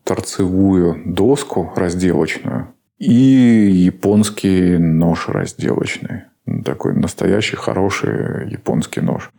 торцевую 0.04 1.02
доску 1.06 1.72
разделочную 1.76 2.74
и 2.98 3.14
японский 3.14 4.78
нож 4.78 5.28
разделочный. 5.28 6.24
Такой 6.66 6.94
настоящий 6.94 7.56
хороший 7.56 8.50
японский 8.50 9.02
нож. 9.02 9.32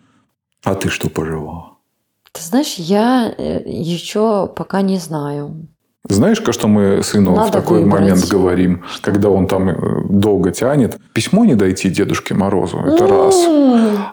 А 0.63 0.75
ты 0.75 0.89
что 0.89 1.11
пожелала? 1.11 1.79
Ты 2.33 2.43
знаешь, 2.43 2.75
я 2.75 3.33
э, 3.37 3.63
еще 3.67 4.47
пока 4.47 4.83
не 4.83 4.99
знаю. 4.99 5.69
Знаешь, 6.07 6.43
что 6.51 6.69
мы 6.69 7.03
сыну 7.03 7.35
Надо 7.35 7.49
в 7.49 7.51
такой 7.51 7.83
выбрать. 7.83 8.01
момент 8.03 8.29
говорим, 8.29 8.85
когда 9.01 9.31
он 9.31 9.47
там 9.47 9.71
э, 9.71 9.75
долго 10.11 10.51
тянет? 10.51 10.99
Письмо 11.15 11.47
не 11.47 11.55
дойти 11.55 11.89
Дедушке 11.89 12.35
Морозу. 12.35 12.79
Это 12.79 13.07
раз. 13.07 13.35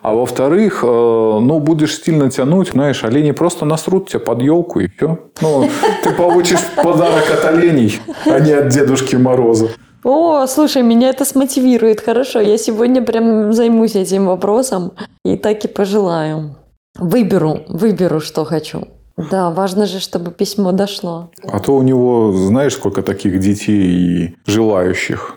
А 0.01 0.13
во-вторых, 0.13 0.83
э, 0.83 0.87
ну, 0.87 1.59
будешь 1.59 2.01
сильно 2.01 2.31
тянуть, 2.31 2.69
знаешь, 2.69 3.03
олени 3.03 3.31
просто 3.31 3.65
насрут 3.65 4.07
тебя 4.07 4.19
под 4.21 4.41
елку 4.41 4.79
и 4.79 4.87
все. 4.87 5.19
Ну, 5.41 5.69
ты 6.01 6.13
получишь 6.13 6.59
подарок 6.77 7.25
от 7.29 7.43
оленей, 7.43 7.99
а 8.25 8.39
не 8.39 8.53
от 8.53 8.69
Дедушки 8.69 9.17
Мороза. 9.17 9.67
О, 10.05 10.47
слушай, 10.47 10.83
меня 10.83 11.09
это 11.09 11.25
смотивирует. 11.25 11.99
Хорошо, 11.99 12.39
я 12.39 12.57
сегодня 12.57 13.01
прям 13.01 13.51
займусь 13.51 13.95
этим 13.95 14.27
вопросом 14.27 14.93
и 15.25 15.35
так 15.35 15.65
и 15.65 15.67
пожелаю. 15.67 16.55
Выберу, 16.97 17.59
выберу, 17.67 18.21
что 18.21 18.45
хочу. 18.45 18.87
Да, 19.17 19.51
важно 19.51 19.85
же, 19.85 19.99
чтобы 19.99 20.31
письмо 20.31 20.71
дошло. 20.71 21.29
А 21.43 21.59
то 21.59 21.75
у 21.75 21.81
него, 21.81 22.31
знаешь, 22.31 22.73
сколько 22.73 23.01
таких 23.01 23.39
детей 23.39 23.83
и 23.83 24.35
желающих. 24.45 25.35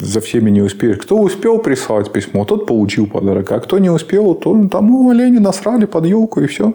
За 0.00 0.20
всеми 0.20 0.50
не 0.50 0.62
успеешь. 0.62 0.96
Кто 0.96 1.18
успел 1.18 1.58
прислать 1.58 2.10
письмо, 2.10 2.44
тот 2.44 2.66
получил 2.66 3.06
подарок. 3.06 3.52
А 3.52 3.60
кто 3.60 3.78
не 3.78 3.90
успел, 3.90 4.34
то 4.34 4.68
тому 4.68 5.10
олени 5.10 5.38
насрали 5.38 5.84
под 5.84 6.06
елку 6.06 6.40
и 6.40 6.46
все. 6.46 6.72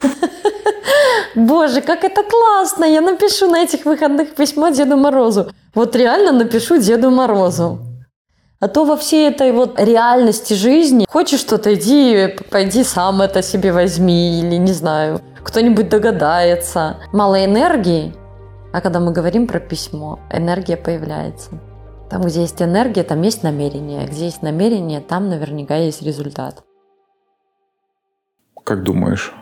Боже, 1.34 1.80
как 1.80 2.04
это 2.04 2.22
классно! 2.22 2.84
Я 2.84 3.00
напишу 3.00 3.50
на 3.50 3.62
этих 3.62 3.84
выходных 3.84 4.34
письмо 4.34 4.70
Деду 4.70 4.96
Морозу. 4.96 5.46
Вот 5.74 5.96
реально 5.96 6.32
напишу 6.32 6.78
Деду 6.78 7.10
Морозу. 7.10 7.78
А 8.60 8.68
то 8.68 8.84
во 8.84 8.96
всей 8.96 9.28
этой 9.28 9.50
вот 9.50 9.80
реальности 9.80 10.54
жизни 10.54 11.04
хочешь 11.08 11.40
что-то, 11.40 11.74
иди, 11.74 12.28
пойди 12.50 12.84
сам 12.84 13.20
это 13.20 13.42
себе 13.42 13.72
возьми, 13.72 14.38
или 14.38 14.56
не 14.56 14.72
знаю, 14.72 15.20
кто-нибудь 15.44 15.88
догадается. 15.88 16.98
Мало 17.12 17.44
энергии, 17.44 18.14
а 18.72 18.80
когда 18.80 19.00
мы 19.00 19.12
говорим 19.12 19.46
про 19.46 19.60
письмо, 19.60 20.18
энергия 20.30 20.76
появляется. 20.76 21.50
Там, 22.10 22.22
где 22.22 22.42
есть 22.42 22.60
энергия, 22.60 23.02
там 23.02 23.22
есть 23.22 23.42
намерение. 23.42 24.06
Где 24.06 24.26
есть 24.26 24.42
намерение, 24.42 25.00
там 25.00 25.28
наверняка 25.28 25.76
есть 25.76 26.02
результат. 26.02 26.62
Как 28.64 28.82
думаешь, 28.82 29.32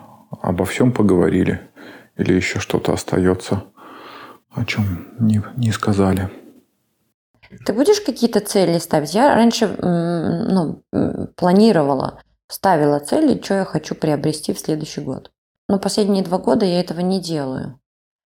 обо 0.43 0.65
всем 0.65 0.93
поговорили? 0.93 1.61
Или 2.17 2.35
еще 2.35 2.59
что-то 2.59 2.93
остается, 2.93 3.65
о 4.51 4.65
чем 4.65 5.15
не, 5.19 5.43
не 5.57 5.73
сказали? 5.73 6.29
Ты 7.65 7.73
будешь 7.73 8.01
какие-то 8.01 8.41
цели 8.41 8.79
ставить? 8.79 9.15
Я 9.15 9.35
раньше 9.35 9.67
ну, 9.67 10.83
планировала, 11.37 12.21
ставила 12.47 13.01
цели, 13.01 13.41
что 13.43 13.55
я 13.55 13.65
хочу 13.65 13.95
приобрести 13.95 14.53
в 14.53 14.59
следующий 14.59 15.01
год. 15.01 15.33
Но 15.71 15.79
последние 15.79 16.25
два 16.25 16.39
года 16.39 16.67
я 16.67 16.81
этого 16.81 16.99
не 16.99 17.21
делаю. 17.21 17.79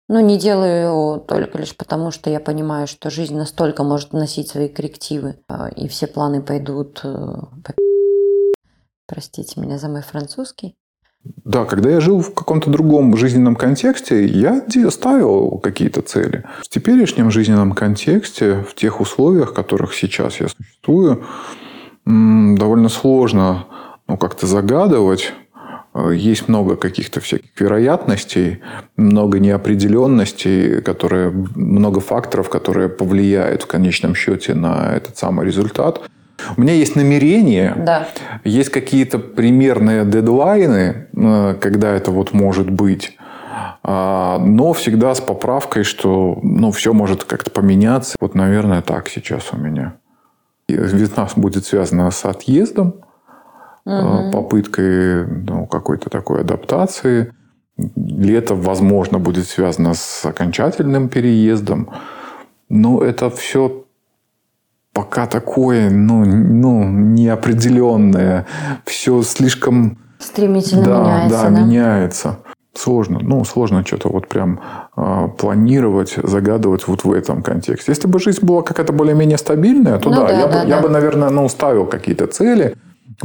Ну, 0.06 0.20
не 0.20 0.38
делаю 0.38 1.18
только 1.18 1.58
лишь 1.58 1.76
потому, 1.76 2.12
что 2.12 2.30
я 2.30 2.38
понимаю, 2.38 2.86
что 2.86 3.10
жизнь 3.10 3.36
настолько 3.36 3.82
может 3.82 4.12
вносить 4.12 4.46
свои 4.46 4.68
коррективы, 4.68 5.40
а, 5.48 5.68
и 5.68 5.88
все 5.88 6.06
планы 6.06 6.42
пойдут 6.42 7.00
э, 7.02 7.08
по... 7.08 7.74
Простите 9.08 9.60
меня 9.60 9.78
за 9.78 9.88
мой 9.88 10.02
французский. 10.02 10.76
Да, 11.24 11.64
когда 11.64 11.90
я 11.90 12.00
жил 12.00 12.20
в 12.20 12.34
каком-то 12.34 12.70
другом 12.70 13.16
жизненном 13.16 13.56
контексте, 13.56 14.24
я 14.24 14.64
ставил 14.90 15.58
какие-то 15.58 16.02
цели. 16.02 16.44
В 16.62 16.68
теперешнем 16.68 17.32
жизненном 17.32 17.72
контексте, 17.72 18.62
в 18.62 18.76
тех 18.76 19.00
условиях, 19.00 19.50
в 19.50 19.54
которых 19.54 19.92
сейчас 19.92 20.38
я 20.38 20.46
существую, 20.46 21.24
довольно 22.04 22.88
сложно 22.88 23.66
ну, 24.06 24.18
как-то 24.18 24.46
загадывать. 24.46 25.32
Есть 26.12 26.48
много 26.48 26.76
каких-то 26.76 27.20
всяких 27.20 27.58
вероятностей, 27.60 28.60
много 28.96 29.38
неопределенностей, 29.38 30.80
которые, 30.80 31.30
много 31.54 32.00
факторов, 32.00 32.48
которые 32.48 32.88
повлияют 32.88 33.62
в 33.62 33.66
конечном 33.66 34.14
счете 34.16 34.54
на 34.54 34.92
этот 34.96 35.16
самый 35.16 35.46
результат. 35.46 36.00
У 36.56 36.60
меня 36.60 36.74
есть 36.74 36.96
намерение, 36.96 37.74
да. 37.76 38.08
есть 38.42 38.70
какие-то 38.70 39.18
примерные 39.18 40.04
дедлайны, 40.04 41.06
э, 41.16 41.54
когда 41.60 41.92
это 41.92 42.10
вот 42.10 42.32
может 42.32 42.68
быть. 42.70 43.16
А, 43.82 44.38
но 44.38 44.72
всегда 44.72 45.14
с 45.14 45.20
поправкой, 45.20 45.84
что 45.84 46.38
ну, 46.42 46.72
все 46.72 46.92
может 46.92 47.24
как-то 47.24 47.50
поменяться. 47.50 48.16
Вот, 48.20 48.34
наверное, 48.34 48.82
так 48.82 49.08
сейчас 49.08 49.52
у 49.52 49.56
меня. 49.56 49.94
Весна 50.68 51.28
будет 51.36 51.66
связана 51.66 52.10
с 52.10 52.24
отъездом, 52.24 53.03
угу. 53.84 54.30
попыткой 54.32 55.26
ну, 55.26 55.66
какой-то 55.66 56.10
такой 56.10 56.40
адаптации. 56.40 57.32
Лето, 57.96 58.54
возможно, 58.54 59.18
будет 59.18 59.46
связано 59.46 59.94
с 59.94 60.24
окончательным 60.24 61.08
переездом. 61.08 61.90
Но 62.68 63.02
это 63.02 63.30
все 63.30 63.84
пока 64.92 65.26
такое, 65.26 65.90
ну, 65.90 66.24
ну 66.24 66.84
неопределенное. 66.84 68.46
Все 68.86 69.22
слишком... 69.22 69.98
Стремительно 70.18 70.84
да, 70.84 70.98
меняется. 71.00 71.36
Да, 71.36 71.42
да, 71.42 71.50
меняется. 71.50 72.38
Сложно, 72.76 73.18
ну, 73.20 73.44
сложно 73.44 73.84
что-то 73.86 74.08
вот 74.08 74.26
прям 74.28 74.60
э, 74.96 75.28
планировать, 75.38 76.16
загадывать 76.22 76.88
вот 76.88 77.04
в 77.04 77.12
этом 77.12 77.42
контексте. 77.42 77.92
Если 77.92 78.08
бы 78.08 78.18
жизнь 78.18 78.44
была 78.44 78.62
какая-то 78.62 78.92
более-менее 78.92 79.38
стабильная, 79.38 79.98
то 79.98 80.10
ну, 80.10 80.16
да, 80.16 80.26
да, 80.26 80.32
я, 80.32 80.40
да, 80.40 80.46
бы, 80.46 80.52
да. 80.52 80.64
я 80.64 80.80
бы, 80.80 80.88
наверное, 80.88 81.30
ну, 81.30 81.48
ставил 81.48 81.86
какие-то 81.86 82.26
цели, 82.26 82.76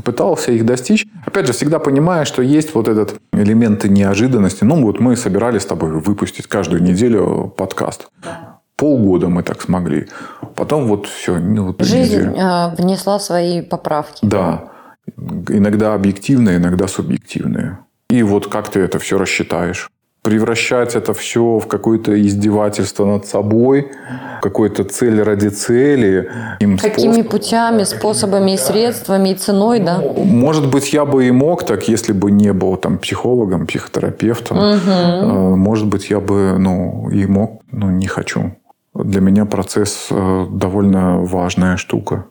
пытался 0.04 0.52
их 0.52 0.66
достичь. 0.66 1.06
Опять 1.26 1.48
же, 1.48 1.54
всегда 1.54 1.80
понимая, 1.80 2.26
что 2.26 2.42
есть 2.42 2.74
вот 2.76 2.88
этот 2.88 3.16
элементы 3.34 3.90
неожиданности. 3.90 4.64
Ну, 4.64 4.84
вот 4.84 5.00
мы 5.00 5.16
собирались 5.16 5.64
с 5.64 5.66
тобой 5.66 5.92
выпустить 5.92 6.48
каждую 6.48 6.84
неделю 6.84 7.54
подкаст. 7.56 8.10
Да 8.24 8.50
полгода 8.80 9.28
мы 9.28 9.44
так 9.44 9.62
смогли. 9.62 10.08
Потом 10.56 10.88
вот 10.88 11.06
все. 11.06 11.38
Ну, 11.38 11.68
вот 11.68 11.82
Жизнь 11.82 12.16
неделю. 12.16 12.36
А, 12.40 12.70
внесла 12.70 13.20
свои 13.20 13.62
поправки. 13.62 14.26
Да. 14.26 14.72
Иногда 15.50 15.94
объективные, 15.94 16.58
иногда 16.58 16.88
субъективные. 16.88 17.80
И 18.10 18.24
вот 18.24 18.48
как 18.48 18.70
ты 18.70 18.80
это 18.80 18.98
все 18.98 19.18
рассчитаешь? 19.18 19.90
Превращать 20.22 20.96
это 20.96 21.14
все 21.14 21.60
в 21.60 21.68
какое-то 21.68 22.20
издевательство 22.22 23.06
над 23.06 23.26
собой, 23.26 23.92
какой-то 24.42 24.84
цель 24.84 25.22
ради 25.22 25.48
цели. 25.48 26.30
Какими 26.60 27.14
способ... 27.14 27.32
путями, 27.32 27.84
способами 27.84 28.52
и 28.52 28.58
средствами, 28.58 29.30
и 29.30 29.36
ценой, 29.36 29.80
да? 29.80 30.02
Может 30.18 30.70
быть, 30.70 30.92
я 30.92 31.06
бы 31.06 31.26
и 31.26 31.32
мог 31.32 31.64
так, 31.66 31.88
если 31.88 32.12
бы 32.12 32.32
не 32.32 32.52
был 32.52 32.76
там 32.76 32.98
психологом, 32.98 33.66
психотерапевтом. 33.66 34.58
Угу. 34.58 35.56
Может 35.56 35.88
быть, 35.88 36.10
я 36.10 36.20
бы 36.20 36.56
ну, 36.60 37.10
и 37.10 37.26
мог, 37.26 37.62
но 37.72 37.90
не 37.90 38.08
хочу. 38.08 38.56
Для 38.94 39.22
меня 39.22 39.46
процесс 39.46 40.08
э, 40.12 40.46
довольно 40.52 41.20
важная 41.20 41.78
штука. 41.78 42.26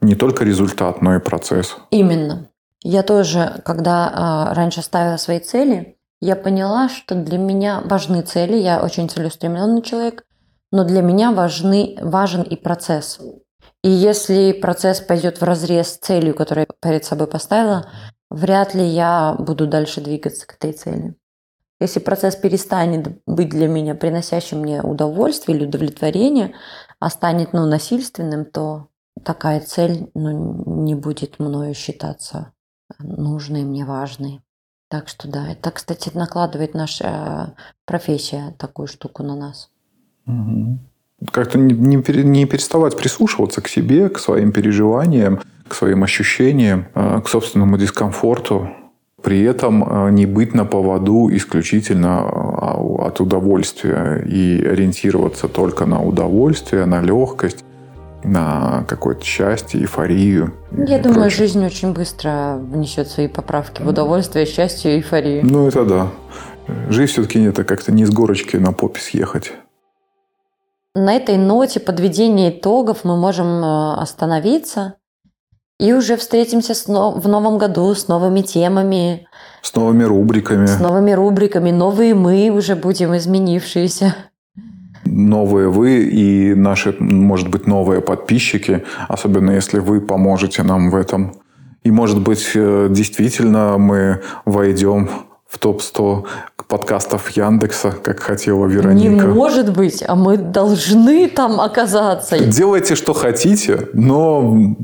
Не 0.00 0.14
только 0.14 0.44
результат, 0.44 1.02
но 1.02 1.16
и 1.16 1.18
процесс. 1.18 1.76
Именно. 1.90 2.48
Я 2.82 3.02
тоже, 3.02 3.60
когда 3.64 4.50
э, 4.50 4.54
раньше 4.54 4.82
ставила 4.82 5.16
свои 5.16 5.40
цели, 5.40 5.96
я 6.24 6.36
поняла, 6.36 6.88
что 6.88 7.14
для 7.14 7.36
меня 7.36 7.82
важны 7.84 8.22
цели. 8.22 8.56
Я 8.56 8.82
очень 8.82 9.10
целеустремленный 9.10 9.82
человек, 9.82 10.24
но 10.72 10.84
для 10.84 11.02
меня 11.02 11.32
важны, 11.32 11.98
важен 12.00 12.40
и 12.40 12.56
процесс. 12.56 13.20
И 13.82 13.90
если 13.90 14.52
процесс 14.52 15.00
пойдет 15.00 15.40
в 15.40 15.44
разрез 15.44 15.88
с 15.88 15.98
целью, 15.98 16.34
которую 16.34 16.66
я 16.66 16.74
перед 16.80 17.04
собой 17.04 17.26
поставила, 17.26 17.90
вряд 18.30 18.74
ли 18.74 18.86
я 18.86 19.36
буду 19.38 19.66
дальше 19.66 20.00
двигаться 20.00 20.46
к 20.46 20.54
этой 20.54 20.72
цели. 20.72 21.14
Если 21.78 22.00
процесс 22.00 22.36
перестанет 22.36 23.20
быть 23.26 23.50
для 23.50 23.68
меня 23.68 23.94
приносящим 23.94 24.60
мне 24.60 24.80
удовольствие 24.80 25.58
или 25.58 25.66
удовлетворение, 25.66 26.54
а 27.00 27.10
станет 27.10 27.52
ну, 27.52 27.66
насильственным, 27.66 28.46
то 28.46 28.88
такая 29.22 29.60
цель 29.60 30.10
ну, 30.14 30.80
не 30.84 30.94
будет 30.94 31.38
мною 31.38 31.74
считаться 31.74 32.54
нужной 32.98 33.64
мне, 33.64 33.84
важной. 33.84 34.43
Так 34.94 35.08
что 35.08 35.26
да, 35.26 35.50
это, 35.50 35.72
кстати, 35.72 36.12
накладывает 36.14 36.72
наша 36.72 37.54
профессия 37.84 38.54
такую 38.58 38.86
штуку 38.86 39.24
на 39.24 39.34
нас. 39.34 39.68
Угу. 40.28 40.78
Как-то 41.32 41.58
не, 41.58 41.74
не, 41.74 41.96
не 42.22 42.46
переставать 42.46 42.96
прислушиваться 42.96 43.60
к 43.60 43.66
себе, 43.66 44.08
к 44.08 44.20
своим 44.20 44.52
переживаниям, 44.52 45.40
к 45.66 45.74
своим 45.74 46.04
ощущениям, 46.04 46.86
э, 46.94 47.20
к 47.24 47.28
собственному 47.28 47.76
дискомфорту 47.76 48.68
при 49.20 49.42
этом 49.42 49.82
э, 49.82 50.10
не 50.12 50.26
быть 50.26 50.54
на 50.54 50.64
поводу 50.64 51.28
исключительно 51.32 52.20
а, 52.20 52.76
от 53.08 53.20
удовольствия 53.20 54.22
и 54.24 54.64
ориентироваться 54.64 55.48
только 55.48 55.86
на 55.86 56.00
удовольствие, 56.00 56.84
на 56.86 57.00
легкость, 57.00 57.64
на 58.24 58.84
какое-то 58.88 59.24
счастье, 59.24 59.80
эйфорию. 59.80 60.54
Я 60.72 60.98
думаю, 60.98 61.22
прочее. 61.22 61.38
жизнь 61.38 61.64
очень 61.64 61.92
быстро 61.92 62.58
внесет 62.58 63.08
свои 63.08 63.28
поправки 63.28 63.82
в 63.82 63.88
удовольствие, 63.88 64.46
счастье 64.46 64.94
и 64.94 64.96
эйфорию. 64.96 65.44
Ну, 65.44 65.68
это 65.68 65.84
да. 65.84 66.08
Жизнь 66.88 67.12
все-таки 67.12 67.42
это 67.42 67.64
как-то 67.64 67.92
не 67.92 68.04
с 68.04 68.10
горочки 68.10 68.56
на 68.56 68.72
попе 68.72 69.00
съехать. 69.00 69.52
На 70.94 71.14
этой 71.14 71.36
ноте 71.36 71.80
подведения 71.80 72.50
итогов 72.50 73.04
мы 73.04 73.16
можем 73.16 73.46
э, 73.46 73.94
остановиться. 73.94 74.94
И 75.80 75.92
уже 75.92 76.16
встретимся 76.16 76.72
в 76.86 77.26
новом 77.26 77.58
году 77.58 77.92
с 77.94 78.06
новыми 78.06 78.42
темами. 78.42 79.26
С 79.60 79.74
новыми 79.74 80.04
рубриками. 80.04 80.66
С 80.66 80.78
новыми 80.78 81.10
рубриками. 81.10 81.72
Новые 81.72 82.14
мы 82.14 82.50
уже 82.50 82.76
будем 82.76 83.16
изменившиеся. 83.16 84.14
Новые 85.04 85.68
вы 85.68 86.02
и 86.02 86.54
наши, 86.54 86.94
может 86.98 87.48
быть, 87.48 87.66
новые 87.66 88.00
подписчики. 88.00 88.84
Особенно 89.08 89.52
если 89.52 89.78
вы 89.78 90.00
поможете 90.00 90.62
нам 90.62 90.90
в 90.90 90.96
этом. 90.96 91.34
И, 91.82 91.90
может 91.90 92.20
быть, 92.20 92.50
э, 92.54 92.88
действительно 92.90 93.76
мы 93.78 94.22
войдем 94.44 95.08
в 95.46 95.58
топ-100 95.58 96.24
подкастов 96.66 97.30
Яндекса, 97.30 97.92
как 98.02 98.20
хотела 98.20 98.66
Вероника. 98.66 99.26
Не 99.26 99.32
может 99.32 99.72
быть, 99.72 100.02
а 100.06 100.16
мы 100.16 100.36
должны 100.36 101.28
там 101.28 101.60
оказаться. 101.60 102.38
Делайте, 102.38 102.94
что 102.94 103.12
хотите, 103.12 103.88
но 103.92 104.74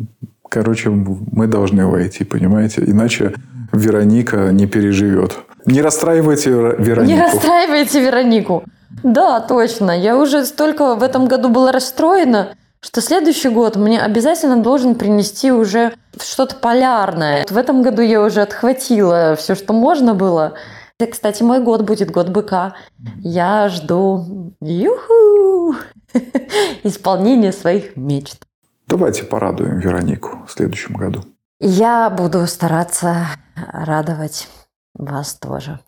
Короче, 0.51 0.91
мы 0.91 1.47
должны 1.47 1.87
войти, 1.87 2.25
понимаете? 2.25 2.83
Иначе 2.85 3.35
Вероника 3.73 4.51
не 4.51 4.67
переживет. 4.67 5.39
Не 5.65 5.81
расстраивайте 5.81 6.51
Веронику. 6.51 7.13
Не 7.13 7.21
расстраивайте 7.21 8.01
Веронику. 8.01 8.65
Да, 9.03 9.41
точно. 9.41 9.91
Я 9.91 10.17
уже 10.17 10.45
столько 10.45 10.95
в 10.95 11.03
этом 11.03 11.27
году 11.27 11.49
была 11.49 11.73
расстроена, 11.73 12.55
что 12.81 13.01
следующий 13.01 13.49
год 13.49 13.77
мне 13.77 14.01
обязательно 14.01 14.63
должен 14.63 14.95
принести 14.95 15.53
уже 15.53 15.95
что-то 16.19 16.57
полярное. 16.57 17.47
В 17.49 17.57
этом 17.57 17.83
году 17.83 18.03
я 18.03 18.23
уже 18.23 18.43
отхватила 18.43 19.37
все, 19.37 19.55
что 19.55 19.73
можно 19.73 20.15
было. 20.15 20.55
Это, 20.99 21.13
кстати, 21.13 21.43
мой 21.43 21.61
год 21.61 21.83
будет 21.83 22.11
год 22.11 22.29
быка. 22.29 22.75
Я 23.21 23.69
жду 23.69 24.53
юху, 24.61 25.77
исполнения 26.83 27.53
своих 27.53 27.97
мечт. 27.97 28.45
Давайте 28.87 29.23
порадуем 29.25 29.79
Веронику 29.79 30.45
в 30.47 30.51
следующем 30.51 30.97
году. 30.97 31.25
Я 31.61 32.11
буду 32.11 32.47
стараться 32.47 33.29
радовать 33.55 34.49
вас 34.95 35.35
тоже. 35.35 35.81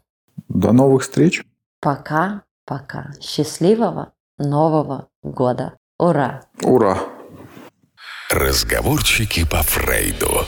До 0.49 0.73
новых 0.73 1.03
встреч. 1.03 1.45
Пока, 1.81 2.43
пока. 2.65 3.13
Счастливого 3.21 4.13
Нового 4.39 5.09
года. 5.23 5.75
Ура! 5.99 6.43
Ура! 6.63 6.99
Разговорчики 8.31 9.45
по 9.45 9.63
Фрейду. 9.63 10.47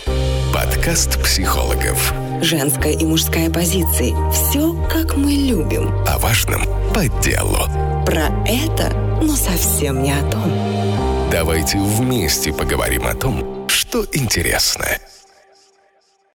Подкаст 0.54 1.22
психологов. 1.22 2.14
Женская 2.40 2.92
и 2.92 3.04
мужская 3.04 3.50
позиции. 3.50 4.14
Все, 4.32 4.74
как 4.88 5.16
мы 5.16 5.32
любим. 5.32 5.92
О 6.06 6.18
важном 6.18 6.62
по 6.94 7.06
делу. 7.22 7.58
Про 8.06 8.28
это, 8.46 8.90
но 9.20 9.36
совсем 9.36 10.02
не 10.02 10.12
о 10.12 10.30
том. 10.30 10.50
Давайте 11.30 11.78
вместе 11.78 12.54
поговорим 12.54 13.06
о 13.06 13.14
том, 13.14 13.68
что 13.68 14.06
интересно. 14.12 14.86